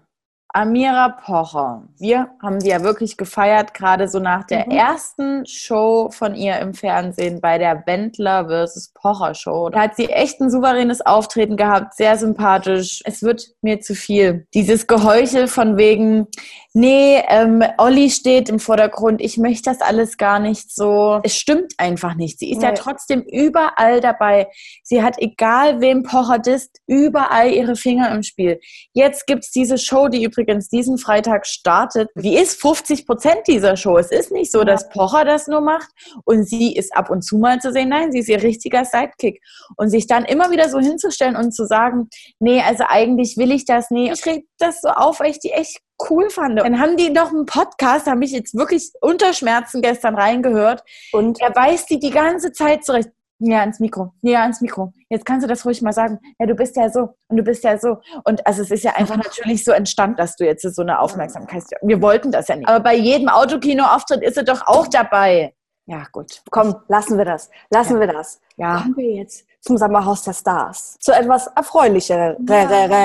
Amira 0.56 1.10
Pocher. 1.10 1.84
Wir 1.98 2.30
haben 2.42 2.62
sie 2.62 2.70
ja 2.70 2.82
wirklich 2.82 3.18
gefeiert, 3.18 3.74
gerade 3.74 4.08
so 4.08 4.20
nach 4.20 4.46
der 4.46 4.66
Mhm. 4.66 4.72
ersten 4.72 5.46
Show 5.46 6.10
von 6.12 6.34
ihr 6.34 6.60
im 6.60 6.74
Fernsehen 6.74 7.42
bei 7.42 7.58
der 7.58 7.84
Wendler 7.86 8.46
vs. 8.48 8.94
Pocher 8.94 9.34
Show. 9.36 9.68
Da 9.70 9.82
hat 9.82 9.98
sie 9.98 10.06
echt 10.06 10.40
ein 10.40 10.50
souveränes 10.50 11.06
Auftreten 11.06 11.58
gehabt, 11.58 11.96
sehr 11.96 12.18
sympathisch. 12.18 13.02
Es 13.04 13.22
wird 13.22 13.50
mir 13.62 13.82
zu 13.82 13.96
viel. 13.96 14.48
Dieses 14.54 14.88
Geheuchel 14.88 15.48
von 15.50 15.76
wegen, 15.76 16.28
nee, 16.76 17.24
ähm, 17.30 17.64
Olli 17.78 18.10
steht 18.10 18.50
im 18.50 18.60
Vordergrund, 18.60 19.22
ich 19.22 19.38
möchte 19.38 19.70
das 19.72 19.82
alles 19.82 20.18
gar 20.18 20.40
nicht 20.40 20.70
so. 20.76 21.20
Es 21.24 21.36
stimmt 21.38 21.74
einfach 21.78 22.16
nicht. 22.16 22.38
Sie 22.38 22.52
ist 22.52 22.62
ja 22.62 22.70
Nee. 22.72 22.78
trotzdem 22.78 23.22
überall 23.22 24.02
dabei. 24.02 24.48
Sie 24.84 25.02
hat, 25.02 25.16
egal 25.18 25.80
wem 25.82 26.04
Pocher 26.04 26.38
disst, 26.38 26.82
überall 26.86 27.52
ihre 27.52 27.76
Finger 27.76 28.14
im 28.14 28.22
Spiel. 28.24 28.60
Jetzt 28.94 29.26
gibt's 29.26 29.52
diese 29.52 29.78
Show, 29.78 30.10
die 30.10 30.24
übrigens 30.24 30.68
diesen 30.70 30.98
Freitag 30.98 31.48
startet. 31.48 32.10
Die 32.16 32.36
ist 32.36 32.60
50 32.62 33.08
Prozent 33.08 33.48
dieser 33.48 33.78
Show. 33.78 33.98
Es 33.98 34.12
ist 34.12 34.32
nicht 34.32 34.52
so, 34.52 34.60
Ja. 34.60 34.66
dass 34.66 34.90
Pocher 34.90 35.24
das 35.26 35.48
nur 35.48 35.62
macht 35.62 35.90
und 36.26 36.44
sie 36.48 36.76
ist 36.76 36.96
ab 36.96 37.10
und 37.10 37.22
zu 37.24 37.38
mal 37.38 37.60
zu 37.62 37.72
sehen. 37.72 37.90
Nein, 37.90 38.12
sie 38.12 38.20
ist 38.20 38.30
ihr 38.30 38.44
richtiger 38.44 38.84
Sidekick. 38.84 39.42
Und 39.78 39.90
sich 39.90 40.08
dann 40.08 40.26
immer 40.26 40.52
wieder 40.52 40.68
so 40.70 40.80
hinzustellen 40.80 41.38
und 41.38 41.54
zu 41.54 41.66
sagen, 41.66 42.10
nee, 42.40 42.62
also 42.62 42.84
eigentlich 42.88 43.38
will 43.38 43.52
ich 43.52 43.64
das 43.66 43.90
nie. 43.92 44.12
Ich 44.12 44.26
reg 44.26 44.46
das 44.58 44.82
so 44.82 44.90
auf, 44.90 45.22
weil 45.22 45.32
ich 45.32 45.40
die 45.40 45.52
echt 45.52 45.80
cool 46.10 46.30
fand. 46.30 46.60
Dann 46.60 46.80
haben 46.80 46.98
die 46.98 47.10
noch 47.10 47.32
einen 47.32 47.46
Podcast, 47.46 48.08
da 48.08 48.12
habe 48.12 48.24
ich 48.24 48.32
jetzt 48.32 48.56
wirklich 48.56 48.92
unter 49.02 49.34
Schmerzen 49.34 49.82
gestern 49.82 50.16
reingehört. 50.16 50.84
Und 51.12 51.40
Er 51.42 51.56
weist 51.56 51.90
die 51.90 52.00
die 52.00 52.12
ganze 52.12 52.52
Zeit 52.52 52.84
zurecht. 52.84 53.10
Ja, 53.40 53.60
ans 53.60 53.82
Mikro. 53.82 54.14
Ja, 54.22 54.44
ans 54.44 54.62
Mikro. 54.62 54.94
Jetzt 55.10 55.26
kannst 55.26 55.44
du 55.44 55.50
das 55.50 55.66
ruhig 55.66 55.82
mal 55.82 55.92
sagen. 55.92 56.20
Ja, 56.40 56.46
du 56.46 56.56
bist 56.56 56.78
ja 56.78 56.90
so 56.90 57.10
und 57.28 57.36
du 57.38 57.44
bist 57.44 57.66
ja 57.66 57.78
so. 57.78 57.98
Und 58.24 58.46
also 58.48 58.62
es 58.62 58.72
ist 58.72 58.84
ja 58.84 58.94
einfach 58.96 59.18
natürlich 59.18 59.66
so 59.66 59.72
entstanden, 59.72 60.16
dass 60.16 60.38
du 60.38 60.46
jetzt 60.46 60.62
so 60.62 60.82
eine 60.82 61.00
Aufmerksamkeit 61.00 61.64
hast. 61.64 61.74
Wir 61.82 62.02
wollten 62.02 62.32
das 62.32 62.48
ja 62.48 62.56
nicht. 62.56 62.68
Aber 62.68 62.82
bei 62.82 62.96
jedem 62.96 63.28
Autokino-Auftritt 63.28 64.24
ist 64.24 64.38
er 64.38 64.44
doch 64.44 64.66
auch 64.66 64.88
dabei. 64.88 65.54
Ja, 65.88 66.04
gut. 66.12 66.42
komm, 66.50 66.76
lassen 66.88 67.18
wir 67.18 67.26
das. 67.26 67.50
Lassen 67.70 67.94
Ja. 67.96 68.00
wir 68.00 68.08
das. 68.08 68.42
Ja. 68.58 68.82
Kommen 68.82 68.98
wir 68.98 69.12
jetzt 69.12 69.46
zum 69.62 69.78
Sommerhaus 69.78 70.24
der 70.24 70.34
Stars. 70.34 70.98
Zu 71.00 71.12
etwas 71.12 71.48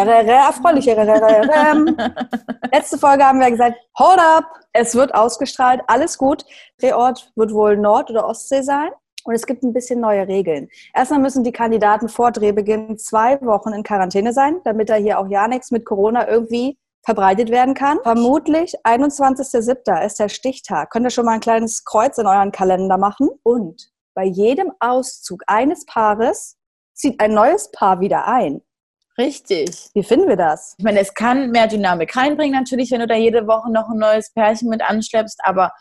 re, 0.06 0.26
re, 0.26 0.32
erfreulicherem. 0.32 1.96
Letzte 2.72 2.98
Folge 2.98 3.24
haben 3.24 3.40
wir 3.40 3.50
gesagt, 3.50 3.76
hold 3.98 4.18
up, 4.18 4.44
es 4.72 4.94
wird 4.94 5.14
ausgestrahlt, 5.14 5.82
alles 5.88 6.16
gut. 6.16 6.44
Drehort 6.80 7.32
wird 7.36 7.52
wohl 7.52 7.76
Nord- 7.76 8.10
oder 8.10 8.26
Ostsee 8.26 8.62
sein. 8.62 8.90
Und 9.24 9.34
es 9.34 9.44
gibt 9.46 9.62
ein 9.62 9.74
bisschen 9.74 10.00
neue 10.00 10.26
Regeln. 10.26 10.68
Erstmal 10.94 11.20
müssen 11.20 11.44
die 11.44 11.52
Kandidaten 11.52 12.08
vor 12.08 12.32
Drehbeginn 12.32 12.96
zwei 12.96 13.38
Wochen 13.42 13.74
in 13.74 13.82
Quarantäne 13.82 14.32
sein, 14.32 14.60
damit 14.64 14.88
da 14.88 14.94
hier 14.94 15.18
auch 15.18 15.28
ja 15.28 15.46
nichts 15.46 15.70
mit 15.70 15.84
Corona 15.84 16.26
irgendwie 16.26 16.78
verbreitet 17.02 17.50
werden 17.50 17.74
kann. 17.74 17.98
Vermutlich 18.02 18.74
21.07. 18.84 20.04
ist 20.04 20.18
der 20.18 20.28
Stichtag. 20.28 20.90
Könnt 20.90 21.06
ihr 21.06 21.10
schon 21.10 21.24
mal 21.24 21.34
ein 21.34 21.40
kleines 21.40 21.84
Kreuz 21.84 22.18
in 22.18 22.26
euren 22.26 22.52
Kalender 22.52 22.98
machen. 22.98 23.28
Und 23.42 23.90
bei 24.14 24.24
jedem 24.24 24.72
Auszug 24.80 25.42
eines 25.46 25.86
Paares 25.86 26.56
zieht 26.94 27.20
ein 27.20 27.32
neues 27.32 27.70
Paar 27.70 28.00
wieder 28.00 28.26
ein. 28.26 28.62
Richtig. 29.18 29.90
Wie 29.94 30.02
finden 30.02 30.28
wir 30.28 30.36
das? 30.36 30.74
Ich 30.78 30.84
meine, 30.84 31.00
es 31.00 31.14
kann 31.14 31.50
mehr 31.50 31.66
Dynamik 31.66 32.16
reinbringen, 32.16 32.58
natürlich, 32.58 32.90
wenn 32.90 33.00
du 33.00 33.06
da 33.06 33.16
jede 33.16 33.46
Woche 33.46 33.70
noch 33.70 33.88
ein 33.88 33.98
neues 33.98 34.32
Pärchen 34.32 34.68
mit 34.68 34.82
anschleppst, 34.82 35.40
aber 35.42 35.72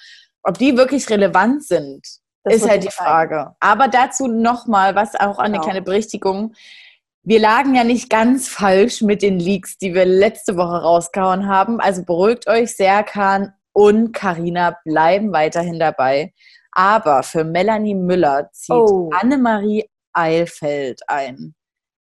ob 0.44 0.58
die 0.58 0.76
wirklich 0.76 1.10
relevant 1.10 1.64
sind, 1.64 2.06
das 2.44 2.56
ist 2.56 2.70
halt 2.70 2.84
die 2.84 2.92
Frage. 2.92 3.56
Aber 3.60 3.88
dazu 3.88 4.28
nochmal, 4.28 4.96
was 4.96 5.16
auch 5.16 5.40
eine 5.40 5.54
genau. 5.54 5.64
kleine 5.64 5.82
Berichtigung. 5.82 6.54
Wir 7.24 7.40
lagen 7.40 7.76
ja 7.76 7.84
nicht 7.84 8.10
ganz 8.10 8.48
falsch 8.48 9.02
mit 9.02 9.22
den 9.22 9.40
Leaks, 9.40 9.78
die 9.78 9.94
wir 9.94 10.06
letzte 10.06 10.56
Woche 10.56 10.82
rausgehauen 10.82 11.48
haben. 11.48 11.80
Also 11.80 12.04
beruhigt 12.04 12.48
euch, 12.48 12.76
Serkan 12.76 13.54
und 13.74 14.14
Karina 14.14 14.78
bleiben 14.86 15.32
weiterhin 15.34 15.80
dabei. 15.80 16.34
Aber 16.72 17.24
für 17.24 17.44
Melanie 17.44 17.96
Müller 17.96 18.50
zieht 18.54 18.76
oh. 18.76 19.10
Annemarie 19.14 19.90
Eilfeld 20.14 21.02
ein. 21.08 21.56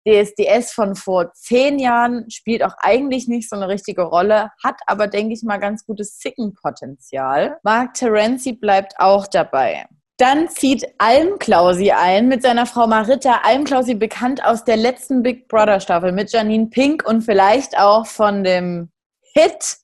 DSDS 0.06 0.72
von 0.72 0.96
vor 0.96 1.32
zehn 1.32 1.78
Jahren 1.78 2.28
spielt 2.30 2.62
auch 2.62 2.74
eigentlich 2.78 3.26
nicht 3.26 3.48
so 3.48 3.56
eine 3.56 3.68
richtige 3.68 4.02
Rolle, 4.02 4.50
hat 4.62 4.76
aber, 4.86 5.06
denke 5.06 5.32
ich 5.32 5.42
mal, 5.42 5.58
ganz 5.58 5.86
gutes 5.86 6.18
Sickenpotenzial. 6.18 7.58
Mark 7.62 7.94
Terenzi 7.94 8.52
bleibt 8.52 8.94
auch 8.98 9.26
dabei. 9.26 9.86
Dann 10.16 10.48
zieht 10.48 10.86
Almklausi 10.98 11.90
ein 11.90 12.28
mit 12.28 12.42
seiner 12.42 12.66
Frau 12.66 12.86
Marita. 12.86 13.40
Almklausi 13.42 13.94
bekannt 13.94 14.44
aus 14.44 14.64
der 14.64 14.76
letzten 14.76 15.22
Big 15.22 15.48
Brother 15.48 15.80
Staffel 15.80 16.12
mit 16.12 16.32
Janine 16.32 16.66
Pink 16.66 17.04
und 17.06 17.22
vielleicht 17.22 17.76
auch 17.76 18.06
von 18.06 18.44
dem 18.44 18.90
Hit 19.32 19.78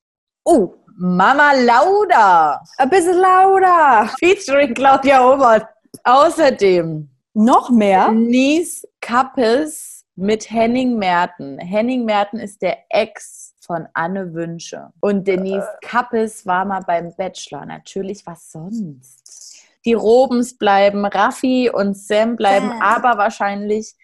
Oh, 0.45 0.75
Mama 0.97 1.53
Lauda. 1.53 2.63
Ein 2.79 2.91
bisschen 2.91 3.19
lauter. 3.19 4.09
Featuring 4.19 4.75
Claudia 4.75 5.27
Obert. 5.27 5.67
Außerdem 6.05 7.11
noch 7.35 7.71
mehr 7.71 8.13
Nies 8.13 8.87
Kappes 9.01 10.05
mit 10.15 10.51
Henning 10.51 10.97
Merten. 10.97 11.59
Henning 11.59 12.05
Merten 12.05 12.39
ist 12.39 12.63
der 12.63 12.79
Ex 12.89 13.55
von 13.61 13.89
Anne 13.95 14.35
Wünsche. 14.35 14.91
Und 15.01 15.27
Denise 15.27 15.69
äh. 15.81 15.87
Kappes 15.87 16.47
war 16.47 16.65
mal 16.65 16.81
beim 16.87 17.15
Bachelor. 17.17 17.67
Natürlich, 17.67 18.27
was 18.27 18.51
sonst? 18.51 19.40
Die 19.85 19.95
Robens 19.95 20.59
bleiben, 20.59 21.07
Raffi 21.07 21.71
und 21.73 21.97
Sam 21.97 22.37
bleiben, 22.37 22.71
äh. 22.71 22.81
aber 22.83 23.17
wahrscheinlich 23.17 23.95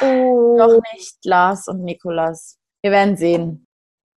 oh. 0.00 0.56
noch 0.58 0.80
nicht 0.94 1.24
Lars 1.24 1.68
und 1.68 1.82
Nikolas. 1.82 2.58
Wir 2.82 2.90
werden 2.90 3.16
sehen. 3.16 3.66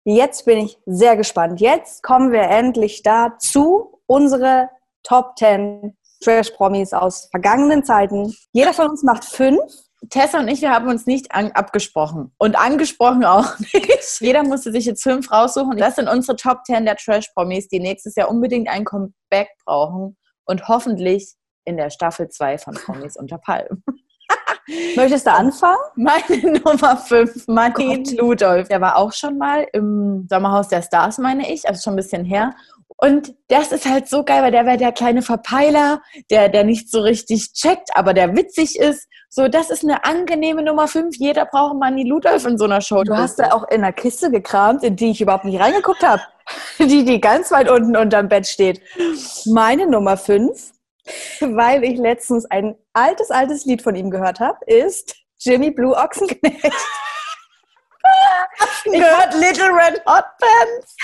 Jetzt 0.04 0.44
bin 0.44 0.58
ich 0.58 0.78
sehr 0.84 1.16
gespannt. 1.16 1.60
Jetzt 1.60 2.02
kommen 2.02 2.32
wir 2.32 2.42
endlich 2.42 3.02
dazu, 3.02 4.00
unsere 4.06 4.68
Top 5.04 5.38
10 5.38 5.96
Trash-Promis 6.22 6.92
aus 6.92 7.28
vergangenen 7.30 7.84
Zeiten. 7.84 8.34
Jeder 8.52 8.72
von 8.72 8.90
uns 8.90 9.02
macht 9.02 9.24
fünf. 9.24 9.60
Tessa 10.10 10.40
und 10.40 10.48
ich, 10.48 10.60
wir 10.60 10.72
haben 10.72 10.88
uns 10.88 11.06
nicht 11.06 11.32
abgesprochen. 11.32 12.34
Und 12.36 12.56
angesprochen 12.56 13.24
auch 13.24 13.56
nicht. 13.72 14.20
Jeder 14.20 14.42
musste 14.42 14.72
sich 14.72 14.84
jetzt 14.84 15.04
fünf 15.04 15.30
raussuchen. 15.30 15.76
Das 15.76 15.94
sind 15.94 16.08
unsere 16.08 16.36
Top 16.36 16.64
10 16.64 16.84
der 16.84 16.96
Trash-Promis, 16.96 17.68
die 17.68 17.78
nächstes 17.78 18.16
Jahr 18.16 18.28
unbedingt 18.28 18.68
ein 18.68 18.84
Comeback 18.84 19.50
brauchen 19.64 20.16
und 20.44 20.68
hoffentlich 20.68 21.34
in 21.64 21.76
der 21.76 21.90
Staffel 21.90 22.28
2 22.28 22.58
von 22.58 22.74
Promis 22.74 23.16
unter 23.18 23.38
Palmen. 23.38 23.84
Möchtest 24.96 25.26
du 25.26 25.32
anfangen? 25.32 25.78
Meine 25.96 26.60
Nummer 26.64 26.96
5, 26.96 27.48
Martin 27.48 28.04
Ludolf. 28.16 28.68
Der 28.68 28.80
war 28.80 28.96
auch 28.96 29.12
schon 29.12 29.38
mal 29.38 29.66
im 29.72 30.26
Sommerhaus 30.30 30.68
der 30.68 30.82
Stars, 30.82 31.18
meine 31.18 31.52
ich, 31.52 31.68
also 31.68 31.82
schon 31.82 31.94
ein 31.94 31.96
bisschen 31.96 32.24
her. 32.24 32.54
Und 32.96 33.34
das 33.48 33.72
ist 33.72 33.88
halt 33.88 34.08
so 34.08 34.22
geil, 34.22 34.44
weil 34.44 34.52
der 34.52 34.64
wäre 34.64 34.76
der 34.76 34.92
kleine 34.92 35.22
Verpeiler, 35.22 36.00
der, 36.30 36.48
der 36.48 36.62
nicht 36.62 36.88
so 36.88 37.00
richtig 37.00 37.52
checkt, 37.52 37.88
aber 37.96 38.14
der 38.14 38.36
witzig 38.36 38.78
ist. 38.78 39.08
So, 39.28 39.48
das 39.48 39.70
ist 39.70 39.82
eine 39.82 40.04
angenehme 40.04 40.62
Nummer 40.62 40.86
5. 40.86 41.16
Jeder 41.16 41.46
braucht 41.46 41.76
Manny 41.76 42.04
Ludolf 42.04 42.44
in 42.44 42.58
so 42.58 42.64
einer 42.64 42.80
Show. 42.80 43.02
Du 43.02 43.16
hast 43.16 43.40
da 43.40 43.52
auch 43.52 43.66
in 43.70 43.82
einer 43.82 43.92
Kiste 43.92 44.30
gekramt, 44.30 44.84
in 44.84 44.94
die 44.94 45.10
ich 45.10 45.20
überhaupt 45.20 45.44
nicht 45.44 45.58
reingeguckt 45.58 46.06
habe. 46.06 46.22
Die, 46.78 47.04
die 47.04 47.20
ganz 47.20 47.50
weit 47.50 47.70
unten 47.70 47.96
unterm 47.96 48.28
Bett 48.28 48.46
steht. 48.46 48.82
Meine 49.46 49.86
Nummer 49.86 50.16
5, 50.16 50.72
weil 51.40 51.84
ich 51.84 51.98
letztens 51.98 52.44
ein 52.46 52.76
altes, 52.92 53.30
altes 53.30 53.64
Lied 53.64 53.82
von 53.82 53.94
ihm 53.94 54.10
gehört 54.10 54.40
habe, 54.40 54.58
ist 54.66 55.14
Jimmy 55.38 55.70
Blue 55.70 55.96
Ochsenknecht. 55.96 56.64
ich 58.84 58.92
gehört 58.92 59.34
Little 59.34 59.70
Red 59.70 60.02
Hot 60.06 60.24
Pants. 60.38 60.96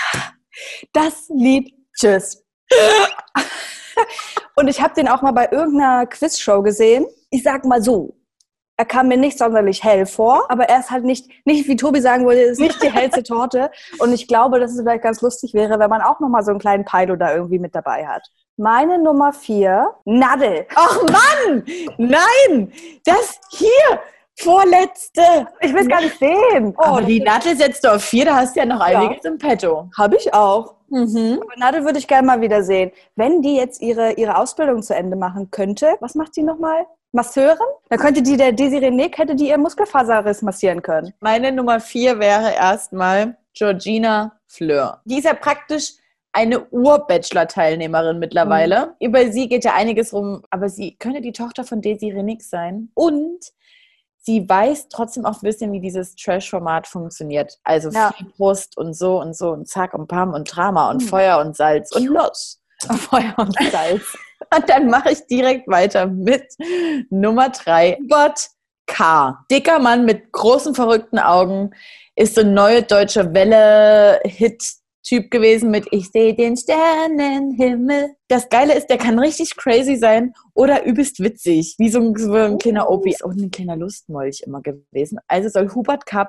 Das 0.93 1.29
Lied 1.29 1.73
Tschüss. 1.99 2.43
und 4.55 4.67
ich 4.67 4.81
habe 4.81 4.93
den 4.93 5.07
auch 5.07 5.21
mal 5.21 5.31
bei 5.31 5.49
irgendeiner 5.51 6.05
Quizshow 6.07 6.61
gesehen. 6.61 7.05
Ich 7.29 7.43
sag 7.43 7.65
mal 7.65 7.81
so, 7.81 8.15
er 8.79 8.85
kam 8.85 9.09
mir 9.09 9.17
nicht 9.17 9.37
sonderlich 9.37 9.83
hell 9.83 10.05
vor, 10.05 10.45
aber 10.47 10.69
er 10.69 10.79
ist 10.79 10.89
halt 10.89 11.03
nicht, 11.03 11.29
nicht 11.45 11.67
wie 11.67 11.75
Tobi 11.75 11.99
sagen 11.99 12.25
würde, 12.25 12.39
ist 12.39 12.61
nicht 12.61 12.81
die 12.81 12.89
hellste 12.93 13.23
Torte. 13.23 13.71
Und 13.99 14.13
ich 14.13 14.25
glaube, 14.25 14.57
dass 14.57 14.71
es 14.71 14.79
vielleicht 14.79 15.03
ganz 15.03 15.19
lustig 15.21 15.53
wäre, 15.53 15.79
wenn 15.79 15.89
man 15.89 16.01
auch 16.01 16.21
noch 16.21 16.29
mal 16.29 16.43
so 16.43 16.51
einen 16.51 16.61
kleinen 16.61 16.85
Pilo 16.85 17.17
da 17.17 17.35
irgendwie 17.35 17.59
mit 17.59 17.75
dabei 17.75 18.07
hat. 18.07 18.25
Meine 18.55 18.97
Nummer 18.97 19.33
vier, 19.33 19.95
Nadel. 20.05 20.65
Ach 20.75 20.97
Mann! 21.03 21.65
Nein! 21.97 22.71
Das 23.03 23.41
hier! 23.49 23.99
Vorletzte! 24.37 25.23
Ich 25.59 25.73
will 25.73 25.81
es 25.81 25.89
gar 25.89 25.99
nicht 25.99 26.17
sehen. 26.17 26.73
Oh, 26.77 26.83
aber 26.83 27.01
die 27.01 27.19
Nadel 27.19 27.57
setzt 27.57 27.83
du 27.83 27.93
auf 27.93 28.01
vier, 28.01 28.23
da 28.23 28.37
hast 28.37 28.55
du 28.55 28.61
ja 28.61 28.65
noch 28.65 28.79
einiges 28.79 29.25
ja. 29.25 29.31
im 29.31 29.37
Petto. 29.37 29.89
Habe 29.97 30.15
ich 30.15 30.33
auch. 30.33 30.75
Mhm. 30.87 31.41
Aber 31.41 31.53
Nadel 31.57 31.83
würde 31.83 31.99
ich 31.99 32.07
gerne 32.07 32.25
mal 32.25 32.39
wieder 32.39 32.63
sehen. 32.63 32.93
Wenn 33.17 33.41
die 33.41 33.57
jetzt 33.57 33.81
ihre, 33.81 34.13
ihre 34.13 34.37
Ausbildung 34.37 34.83
zu 34.83 34.95
Ende 34.95 35.17
machen 35.17 35.51
könnte, 35.51 35.97
was 35.99 36.15
macht 36.15 36.33
sie 36.33 36.43
nochmal? 36.43 36.85
Masseurin? 37.11 37.57
Dann 37.89 37.99
könnte 37.99 38.21
die, 38.21 38.37
der 38.37 38.51
Desiree 38.51 38.91
Nick, 38.91 39.17
hätte 39.17 39.35
die 39.35 39.49
ihr 39.49 39.57
Muskelfaserriss 39.57 40.41
massieren 40.41 40.81
können. 40.81 41.13
Meine 41.19 41.51
Nummer 41.51 41.79
vier 41.79 42.19
wäre 42.19 42.53
erstmal 42.53 43.37
Georgina 43.53 44.39
Fleur. 44.47 45.01
Die 45.05 45.17
ist 45.17 45.25
ja 45.25 45.33
praktisch 45.33 45.93
eine 46.31 46.69
Ur-Bachelor-Teilnehmerin 46.69 48.19
mittlerweile. 48.19 48.95
Mhm. 48.99 49.07
Über 49.07 49.31
sie 49.31 49.49
geht 49.49 49.65
ja 49.65 49.73
einiges 49.73 50.13
rum, 50.13 50.43
aber 50.49 50.69
sie 50.69 50.95
könnte 50.97 51.21
die 51.21 51.31
Tochter 51.31 51.63
von 51.63 51.81
Desiree 51.81 52.23
Nick 52.23 52.43
sein. 52.43 52.89
Und 52.93 53.39
sie 54.17 54.47
weiß 54.47 54.89
trotzdem 54.89 55.25
auch 55.25 55.41
ein 55.41 55.45
bisschen, 55.45 55.71
wie 55.71 55.79
dieses 55.79 56.15
Trash-Format 56.15 56.87
funktioniert. 56.87 57.59
Also 57.63 57.89
ja. 57.89 58.11
viel 58.15 58.27
Brust 58.27 58.77
und 58.77 58.93
so 58.93 59.19
und 59.19 59.35
so 59.35 59.51
und 59.51 59.67
zack 59.67 59.93
und 59.93 60.07
pam 60.07 60.33
und 60.33 60.55
Drama 60.55 60.91
und 60.91 61.01
mhm. 61.01 61.07
Feuer 61.07 61.39
und 61.39 61.55
Salz 61.55 61.91
und 61.91 62.05
los. 62.05 62.61
Feuer 62.79 63.33
und 63.37 63.57
Salz. 63.71 64.15
und 64.55 64.69
dann 64.69 64.87
mache 64.87 65.11
ich 65.11 65.25
direkt 65.27 65.67
weiter 65.67 66.07
mit 66.07 66.43
Nummer 67.09 67.49
drei. 67.49 67.97
Gott 68.09 68.49
K. 68.87 69.45
Dicker 69.51 69.79
Mann 69.79 70.05
mit 70.05 70.31
großen 70.31 70.73
verrückten 70.73 71.19
Augen 71.19 71.71
ist 72.15 72.35
so 72.35 72.41
ein 72.41 72.53
neue 72.53 72.83
deutsche 72.83 73.33
Welle-Hit 73.33 74.79
Typ 75.09 75.31
gewesen 75.31 75.71
mit 75.71 75.87
Ich 75.91 76.11
sehe 76.11 76.35
den 76.35 76.55
Sternenhimmel. 76.55 78.15
Das 78.27 78.49
Geile 78.49 78.75
ist, 78.75 78.87
der 78.87 78.97
kann 78.97 79.17
richtig 79.17 79.55
crazy 79.55 79.95
sein 79.95 80.33
oder 80.53 80.85
übelst 80.85 81.19
witzig, 81.19 81.75
wie 81.79 81.89
so 81.89 81.99
ein, 81.99 82.15
so 82.15 82.33
ein 82.33 82.57
kleiner 82.57 82.89
Opi. 82.89 83.11
Ist 83.11 83.23
auch 83.23 83.31
ein 83.31 83.49
kleiner 83.49 83.77
Lustmolch 83.77 84.41
immer 84.45 84.61
gewesen. 84.61 85.17
Also 85.27 85.49
soll 85.49 85.73
Hubert 85.73 86.05
K. 86.05 86.27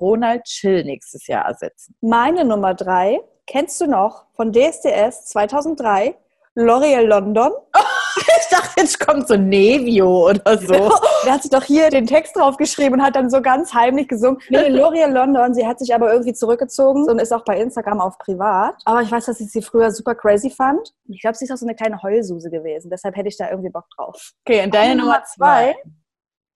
Ronald 0.00 0.44
Chill 0.44 0.84
nächstes 0.84 1.26
Jahr 1.26 1.46
ersetzen. 1.46 1.96
Meine 2.00 2.44
Nummer 2.44 2.74
drei, 2.74 3.18
kennst 3.46 3.80
du 3.80 3.86
noch 3.86 4.26
von 4.34 4.52
DSDS 4.52 5.24
2003? 5.24 6.14
L'Oreal 6.54 7.06
London. 7.06 7.50
ich 8.16 8.48
dachte, 8.50 8.80
jetzt 8.80 9.00
kommt 9.00 9.26
so 9.26 9.36
Nevio 9.36 10.28
oder 10.28 10.58
so. 10.58 10.92
Der 11.24 11.32
hat 11.32 11.42
sich 11.42 11.50
doch 11.50 11.62
hier 11.62 11.88
den 11.88 12.06
Text 12.06 12.36
draufgeschrieben 12.36 13.00
und 13.00 13.06
hat 13.06 13.16
dann 13.16 13.30
so 13.30 13.40
ganz 13.40 13.72
heimlich 13.72 14.08
gesungen. 14.08 14.40
Nee, 14.50 14.58
L'Oreal 14.68 15.10
London, 15.10 15.54
sie 15.54 15.66
hat 15.66 15.78
sich 15.78 15.94
aber 15.94 16.12
irgendwie 16.12 16.34
zurückgezogen 16.34 17.08
und 17.08 17.18
ist 17.20 17.32
auch 17.32 17.44
bei 17.44 17.58
Instagram 17.58 18.00
auf 18.00 18.18
privat. 18.18 18.74
Aber 18.84 19.00
ich 19.00 19.10
weiß, 19.10 19.26
dass 19.26 19.40
ich 19.40 19.50
sie 19.50 19.62
früher 19.62 19.90
super 19.90 20.14
crazy 20.14 20.50
fand. 20.50 20.92
Ich 21.08 21.22
glaube, 21.22 21.36
sie 21.36 21.44
ist 21.44 21.50
auch 21.50 21.56
so 21.56 21.66
eine 21.66 21.74
kleine 21.74 22.02
Heulsuse 22.02 22.50
gewesen. 22.50 22.90
Deshalb 22.90 23.16
hätte 23.16 23.28
ich 23.28 23.36
da 23.38 23.48
irgendwie 23.50 23.70
Bock 23.70 23.86
drauf. 23.96 24.32
Okay, 24.44 24.64
und 24.64 24.74
deine 24.74 24.96
Nummer 24.96 25.24
zwei? 25.24 25.74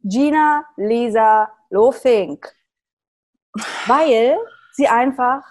Gina 0.03 0.65
Lisa 0.77 1.51
Lofink. 1.71 2.55
Weil 3.87 4.37
sie 4.73 4.89
einfach 4.89 5.43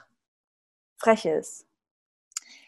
frech 0.99 1.25
ist. 1.25 1.65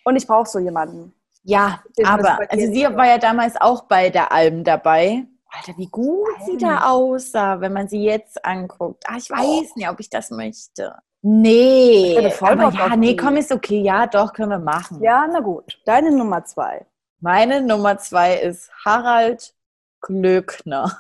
Und 0.03 0.15
ich 0.15 0.25
brauche 0.25 0.49
so 0.49 0.59
jemanden. 0.59 1.13
Ja, 1.47 1.81
aber 2.03 2.39
also 2.49 2.73
sie 2.73 2.83
war 2.83 3.07
ja 3.07 3.17
damals 3.17 3.55
auch 3.55 3.85
bei 3.85 4.09
der 4.09 4.33
Alm 4.33 4.65
dabei. 4.65 5.23
Alter, 5.49 5.77
wie 5.77 5.87
gut 5.87 6.27
Alm. 6.39 6.45
sie 6.45 6.57
da 6.57 6.89
aussah, 6.89 7.61
wenn 7.61 7.71
man 7.71 7.87
sie 7.87 8.03
jetzt 8.03 8.43
anguckt. 8.43 9.05
Ah, 9.07 9.15
ich 9.17 9.29
weiß 9.29 9.69
oh. 9.71 9.73
nicht, 9.75 9.89
ob 9.89 9.97
ich 10.01 10.09
das 10.09 10.29
möchte. 10.29 10.93
Nee, 11.21 12.31
aber 12.41 12.69
ja, 12.73 12.95
nee, 12.97 13.15
komm, 13.15 13.37
ist 13.37 13.53
okay. 13.53 13.81
Ja, 13.81 14.07
doch, 14.07 14.33
können 14.33 14.49
wir 14.49 14.59
machen. 14.59 15.01
Ja, 15.01 15.25
na 15.31 15.39
gut. 15.39 15.79
Deine 15.85 16.11
Nummer 16.11 16.43
zwei. 16.43 16.85
Meine 17.21 17.61
Nummer 17.61 17.97
zwei 17.97 18.35
ist 18.35 18.69
Harald 18.83 19.53
Klöckner. 20.01 20.97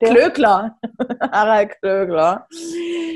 Der- 0.00 0.10
Klöckler. 0.10 0.78
Harald 1.32 1.80
Klöckler. 1.80 2.46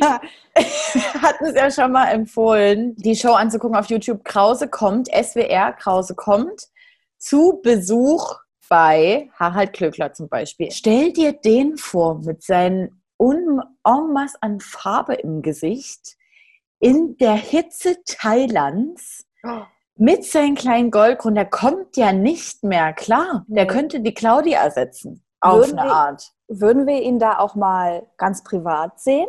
Hat 0.03 1.41
uns 1.41 1.55
ja 1.55 1.71
schon 1.71 1.93
mal 1.93 2.07
empfohlen, 2.09 2.97
die 2.97 3.15
Show 3.15 3.33
anzugucken 3.33 3.77
auf 3.77 3.87
YouTube. 3.87 4.25
Krause 4.25 4.69
kommt, 4.69 5.09
SWR 5.09 5.73
Krause 5.73 6.15
kommt, 6.15 6.69
zu 7.19 7.61
Besuch 7.63 8.37
bei 8.69 9.31
Harald 9.39 9.73
Klöckler 9.75 10.13
zum 10.13 10.29
Beispiel. 10.29 10.71
Stell 10.71 11.13
dir 11.13 11.33
den 11.33 11.77
vor 11.77 12.19
mit 12.21 12.43
seinen 12.43 13.03
Un 13.19 13.61
en 13.87 14.13
masse 14.13 14.37
an 14.41 14.59
Farbe 14.59 15.15
im 15.15 15.43
Gesicht, 15.43 16.17
in 16.81 17.17
der 17.19 17.35
Hitze 17.35 17.97
Thailands, 18.05 19.25
mit 19.95 20.25
seinen 20.25 20.57
kleinen 20.57 20.91
Goldkronen. 20.91 21.37
Der 21.37 21.45
kommt 21.45 21.97
ja 21.97 22.13
nicht 22.13 22.65
mehr 22.65 22.93
klar. 22.93 23.45
Der 23.47 23.67
könnte 23.69 24.01
die 24.01 24.15
Claudia 24.15 24.63
ersetzen. 24.65 25.22
Auf 25.43 25.59
Würden 25.59 25.79
eine 25.79 25.89
wir- 25.91 25.95
Art. 25.95 26.33
Würden 26.49 26.87
wir 26.87 27.01
ihn 27.03 27.19
da 27.19 27.39
auch 27.39 27.55
mal 27.55 28.07
ganz 28.17 28.43
privat 28.45 29.01
sehen? 29.01 29.29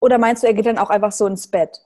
Oder 0.00 0.18
meinst 0.18 0.42
du, 0.42 0.46
er 0.46 0.54
geht 0.54 0.66
dann 0.66 0.78
auch 0.78 0.90
einfach 0.90 1.12
so 1.12 1.26
ins 1.26 1.48
Bett? 1.50 1.80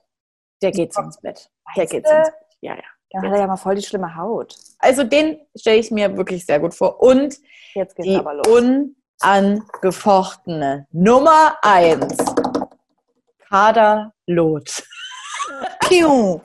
Der 0.61 0.71
geht 0.71 0.95
ins 0.97 1.19
Bett. 1.21 1.49
Der 1.75 1.85
geht 1.85 2.03
ins 2.05 2.09
Bett. 2.09 2.33
Ja, 2.61 2.75
ja. 2.75 2.81
Dann 3.11 3.23
hat 3.25 3.31
er 3.33 3.39
ja 3.41 3.47
mal 3.47 3.57
voll 3.57 3.75
die 3.75 3.83
schlimme 3.83 4.15
Haut. 4.15 4.55
Also 4.79 5.03
den 5.03 5.39
stelle 5.55 5.77
ich 5.77 5.91
mir 5.91 6.15
wirklich 6.17 6.45
sehr 6.45 6.59
gut 6.59 6.73
vor. 6.73 7.01
Und 7.01 7.37
Jetzt 7.75 7.95
geht's 7.95 8.07
die 8.07 8.15
aber 8.17 8.33
los. 8.35 8.47
unangefochtene 9.21 10.87
Nummer 10.91 11.55
eins. 11.61 12.17
Kader. 13.49 14.13
Piu. 15.87 16.39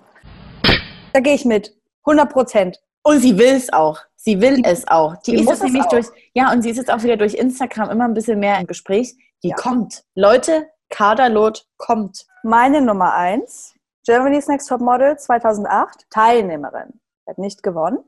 Da 1.13 1.21
gehe 1.21 1.35
ich 1.35 1.45
mit. 1.45 1.75
100 2.05 2.31
Prozent. 2.33 2.81
Und 3.03 3.21
sie 3.21 3.39
will 3.39 3.55
es 3.57 3.73
auch. 3.73 4.01
Sie 4.17 4.41
will 4.41 4.63
es 4.65 4.87
auch. 4.89 5.17
Die, 5.23 5.33
die 5.37 5.43
ist 5.43 5.49
jetzt 5.49 5.63
nämlich 5.63 5.85
durch, 5.87 6.07
ja, 6.35 6.53
und 6.53 6.63
sie 6.63 6.71
ist 6.71 6.77
jetzt 6.77 6.91
auch 6.93 7.03
wieder 7.03 7.17
durch 7.17 7.35
Instagram 7.35 7.91
immer 7.91 8.05
ein 8.05 8.15
bisschen 8.15 8.39
mehr 8.41 8.59
im 8.59 8.67
Gespräch. 8.67 9.15
Die 9.43 9.49
Ja. 9.51 9.57
kommt. 9.57 10.05
Leute, 10.15 10.69
Kader 10.91 11.29
Loth 11.29 11.67
kommt. 11.77 12.27
Meine 12.43 12.81
Nummer 12.83 13.15
eins, 13.15 13.75
Germany's 14.05 14.49
Next 14.49 14.69
Top 14.69 14.81
Model 14.81 15.17
2008, 15.17 16.07
Teilnehmerin. 16.11 17.01
Hat 17.29 17.39
nicht 17.39 17.63
gewonnen. 17.63 17.99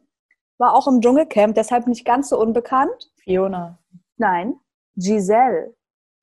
War 0.59 0.75
auch 0.75 0.89
im 0.89 1.01
Dschungelcamp, 1.01 1.55
deshalb 1.55 1.87
nicht 1.87 2.05
ganz 2.05 2.29
so 2.29 2.39
unbekannt. 2.39 3.11
Fiona. 3.23 3.79
Nein, 4.17 4.59
Giselle. 4.97 5.75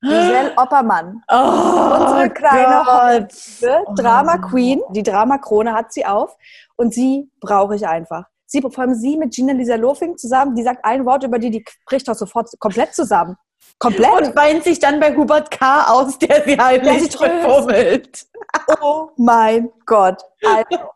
Giselle 0.02 0.52
Oppermann. 0.56 1.22
Oh, 1.28 1.34
Unsere 1.34 2.30
kleine 2.30 2.84
Gott. 2.84 3.34
Ne? 3.62 3.82
Oh. 3.86 3.94
Drama 3.94 4.38
Queen, 4.38 4.80
die 4.90 5.02
Drama-Krone 5.02 5.72
hat 5.72 5.92
sie 5.92 6.06
auf 6.06 6.36
und 6.76 6.92
sie 6.94 7.30
brauche 7.40 7.74
ich 7.74 7.86
einfach. 7.88 8.26
Sie, 8.50 8.62
vor 8.62 8.78
allem 8.78 8.94
sie 8.94 9.18
mit 9.18 9.34
Gina 9.34 9.52
Lisa 9.52 9.74
Lofing 9.74 10.16
zusammen, 10.16 10.56
die 10.56 10.62
sagt 10.62 10.82
ein 10.82 11.04
Wort 11.04 11.22
über 11.22 11.38
die, 11.38 11.50
die 11.50 11.64
bricht 11.84 12.08
doch 12.08 12.14
sofort 12.14 12.48
komplett 12.58 12.94
zusammen. 12.94 13.36
Komplett. 13.78 14.10
Und 14.10 14.34
weint 14.34 14.64
sich 14.64 14.78
dann 14.78 14.98
bei 15.00 15.14
Hubert 15.14 15.50
K. 15.50 15.84
aus, 15.84 16.18
der 16.18 16.42
sie 16.44 16.56
Der 16.56 16.64
heimlich 16.64 17.10
tröstet. 17.10 17.42
befummelt. 17.42 18.26
Oh 18.80 19.10
mein 19.16 19.70
Gott. 19.84 20.22
Also, 20.42 20.88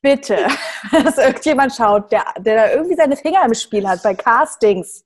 bitte, 0.00 0.46
dass 0.92 1.18
irgendjemand 1.18 1.74
schaut, 1.74 2.12
der, 2.12 2.24
der 2.38 2.56
da 2.56 2.70
irgendwie 2.70 2.94
seine 2.94 3.16
Finger 3.16 3.44
im 3.44 3.54
Spiel 3.54 3.86
hat 3.86 4.00
bei 4.04 4.14
Castings. 4.14 5.04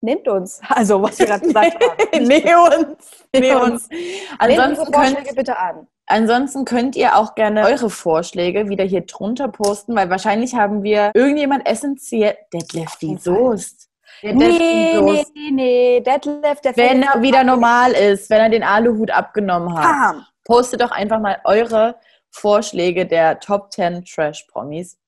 Nehmt 0.00 0.26
uns. 0.26 0.60
Also, 0.68 1.02
was 1.02 1.18
wir 1.18 1.26
gerade 1.26 1.46
gesagt 1.46 1.84
haben. 1.84 2.24
nee, 2.24 2.54
uns. 2.54 3.26
Nee, 3.34 3.54
uns. 3.54 3.88
Nehmt 3.90 4.38
Ansonsten 4.38 4.70
unsere 4.70 4.90
könnt, 4.90 4.94
Vorschläge 4.94 5.34
bitte 5.34 5.58
an. 5.58 5.86
Ansonsten 6.06 6.64
könnt 6.64 6.96
ihr 6.96 7.16
auch 7.16 7.34
gerne 7.34 7.64
eure 7.64 7.90
Vorschläge 7.90 8.68
wieder 8.68 8.84
hier 8.84 9.02
drunter 9.02 9.48
posten, 9.48 9.94
weil 9.96 10.10
wahrscheinlich 10.10 10.54
haben 10.54 10.82
wir 10.82 11.10
irgendjemand 11.14 11.66
essentiell. 11.68 12.36
Detlef 12.52 12.96
die 12.96 13.16
Soest. 13.16 13.88
Der 14.22 14.34
Nee, 14.34 14.58
nee, 14.58 14.94
Soest. 14.94 15.32
nee, 15.52 16.00
Detlef, 16.00 16.60
der 16.60 16.76
Wenn 16.76 17.02
er 17.02 17.20
wieder 17.20 17.44
normal 17.44 17.92
ist, 17.92 18.30
wenn 18.30 18.40
er 18.40 18.48
den 18.50 18.62
Aluhut 18.62 19.10
abgenommen 19.10 19.76
hat, 19.76 19.84
Bam. 20.14 20.26
postet 20.44 20.80
doch 20.80 20.90
einfach 20.92 21.20
mal 21.20 21.38
eure 21.44 21.96
Vorschläge 22.30 23.06
der 23.06 23.38
Top 23.40 23.72
10 23.72 24.04
Trash-Promis 24.04 24.98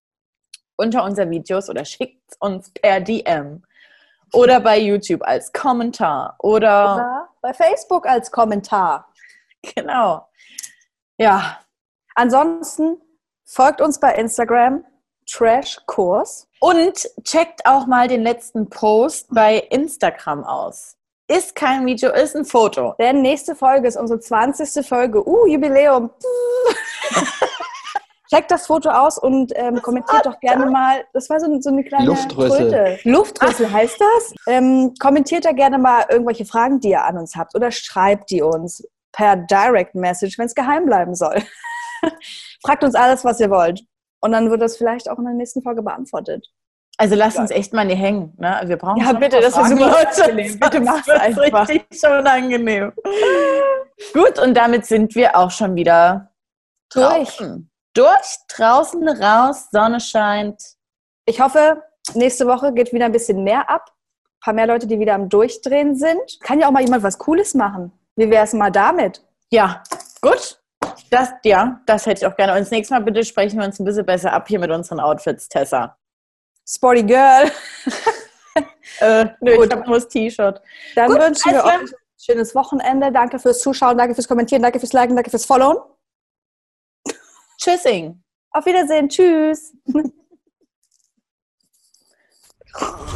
unter 0.77 1.05
unser 1.05 1.29
Videos 1.31 1.71
oder 1.71 1.85
schickt 1.85 2.35
uns 2.41 2.71
per 2.71 3.01
DM 3.01 3.63
oder 4.33 4.61
bei 4.61 4.79
YouTube 4.79 5.23
als 5.23 5.53
Kommentar 5.53 6.35
oder 6.41 6.95
Oder 6.97 7.29
bei 7.41 7.55
Facebook 7.55 8.07
als 8.07 8.31
Kommentar. 8.31 9.09
genau. 9.75 10.29
Ja, 11.19 11.59
Ansonsten 12.17 12.97
folgt 13.45 13.83
uns 13.83 14.01
bei 14.01 14.15
Instagram, 14.15 14.85
Trash-Kurs. 15.31 16.49
und 16.61 17.09
checkt 17.25 17.67
auch 17.67 17.87
mal 17.87 18.09
den 18.09 18.23
letzten 18.23 18.71
Post 18.71 19.27
bei 19.31 19.59
Instagram 19.59 20.43
aus. 20.43 20.97
Ist 21.29 21.55
kein 21.55 21.85
Video, 21.85 22.11
ist 22.13 22.35
ein 22.35 22.47
Foto. 22.47 22.95
Denn 22.99 23.21
nächste 23.21 23.55
Folge 23.55 23.87
ist 23.87 23.97
unsere 23.97 24.19
20. 24.19 24.87
Folge. 24.87 25.29
Uh, 25.29 25.47
Jubiläum. 25.47 26.11
Checkt 28.31 28.51
das 28.51 28.67
Foto 28.67 28.91
aus 28.91 29.19
und 29.19 29.53
ähm, 29.55 29.81
kommentiert 29.83 30.25
doch 30.25 30.41
gerne 30.41 30.67
mal. 30.67 31.05
Das 31.13 31.29
war 31.29 31.39
so, 31.39 31.61
so 31.61 31.71
eine 31.71 31.85
kleine 31.85 32.07
Luftrüssel. 32.07 32.71
Tröte. 32.71 32.99
Luftrüssel 33.05 33.71
heißt 33.71 34.01
das. 34.01 34.35
Ähm, 34.49 34.95
kommentiert 34.99 35.45
da 35.45 35.53
gerne 35.53 35.79
mal 35.79 36.07
irgendwelche 36.09 36.47
Fragen, 36.47 36.81
die 36.81 36.91
ihr 36.91 37.05
an 37.05 37.19
uns 37.19 37.37
habt. 37.37 37.55
Oder 37.55 37.71
schreibt 37.71 38.31
die 38.31 38.43
uns 38.43 38.83
per 39.17 39.37
Direct 39.37 39.95
Message, 39.95 40.39
wenn 40.39 40.47
es 40.47 40.55
geheim 40.55 40.85
bleiben 40.85 41.15
soll. 41.15 41.43
Fragt 42.65 42.85
uns 42.85 42.95
alles, 42.95 43.25
was 43.25 43.41
ihr 43.41 43.51
wollt. 43.51 43.83
Und 44.21 44.33
dann 44.33 44.51
wird 44.51 44.61
das 44.61 44.77
vielleicht 44.77 45.09
auch 45.11 45.19
in 45.19 45.25
der 45.25 45.35
nächsten 45.35 45.63
Folge 45.63 45.83
beantwortet. 45.83 46.47
Also 46.99 47.15
lasst 47.15 47.39
uns 47.39 47.51
echt 47.51 47.73
mal 47.73 47.85
nie 47.85 47.95
hängen. 47.95 48.35
Ne? 48.39 48.61
Wir 48.65 48.77
brauchen 48.77 49.03
Ja, 49.03 49.13
bitte, 49.13 49.41
das 49.41 49.55
Fragen, 49.55 49.71
super 49.79 49.91
Leute. 49.91 50.35
Bitte 50.35 50.79
ist 50.79 51.11
einfach. 51.11 51.69
richtig 51.69 52.01
schon 52.01 52.27
angenehm. 52.27 52.93
Gut, 54.13 54.39
und 54.39 54.55
damit 54.55 54.87
sind 54.87 55.15
wir 55.15 55.37
auch 55.37 55.51
schon 55.51 55.75
wieder 55.75 56.31
Durch. 56.93 57.07
draußen. 57.37 57.71
Durch, 57.95 58.37
draußen, 58.49 59.09
raus, 59.09 59.69
Sonne 59.71 60.01
scheint. 60.01 60.63
Ich 61.27 61.41
hoffe, 61.41 61.83
nächste 62.15 62.47
Woche 62.47 62.73
geht 62.73 62.93
wieder 62.93 63.07
ein 63.07 63.13
bisschen 63.13 63.45
mehr 63.45 63.69
ab. 63.71 63.91
Ein 63.91 64.41
paar 64.43 64.55
mehr 64.55 64.67
Leute, 64.67 64.87
die 64.87 64.99
wieder 64.99 65.15
am 65.15 65.29
Durchdrehen 65.29 65.97
sind. 65.97 66.41
Kann 66.41 66.61
ja 66.61 66.69
auch 66.69 66.73
mal 66.73 66.83
jemand 66.83 67.03
was 67.03 67.19
Cooles 67.19 67.55
machen. 67.55 67.93
Wie 68.17 68.31
wäre 68.31 68.45
es 68.45 68.53
mal 68.53 68.71
damit? 68.71 69.23
Ja, 69.51 69.83
gut. 70.21 70.61
Das, 71.11 71.31
ja, 71.45 71.81
das 71.87 72.07
hätte 72.07 72.23
ich 72.23 72.27
auch 72.27 72.37
gerne. 72.37 72.53
Und 72.55 72.61
das 72.61 72.71
nächste 72.71 72.95
Mal 72.95 73.01
bitte 73.01 73.25
sprechen 73.25 73.59
wir 73.59 73.67
uns 73.67 73.79
ein 73.79 73.85
bisschen 73.85 74.07
besser 74.07 74.33
ab 74.33 74.49
hier 74.49 74.59
mit 74.59 74.71
unseren 74.71 75.01
Outfits, 75.01 75.49
Tessa. 75.49 75.97
Sporty 76.69 77.03
Girl. 77.05 77.51
Äh, 79.01 79.27
nö, 79.43 79.57
Gut. 79.57 79.67
ich 79.67 79.73
habe 79.73 79.85
nur 79.87 79.97
das 79.97 80.09
T-Shirt. 80.09 80.63
Dann 80.95 81.11
Gut, 81.11 81.21
wünschen 81.21 81.53
wir 81.53 81.63
also- 81.63 81.85
euch 81.85 81.93
ein 81.93 81.97
schönes 82.19 82.55
Wochenende. 82.55 83.13
Danke 83.13 83.39
fürs 83.39 83.61
Zuschauen, 83.61 83.99
danke 83.99 84.15
fürs 84.15 84.27
Kommentieren, 84.27 84.63
danke 84.63 84.81
fürs 84.81 84.95
Liken, 84.95 85.15
danke 85.15 85.29
fürs 85.29 85.45
Followen. 85.45 85.77
Tschüssing. 87.59 88.25
Auf 88.53 88.65
Wiedersehen. 88.65 89.11
Tschüss. 89.11 89.75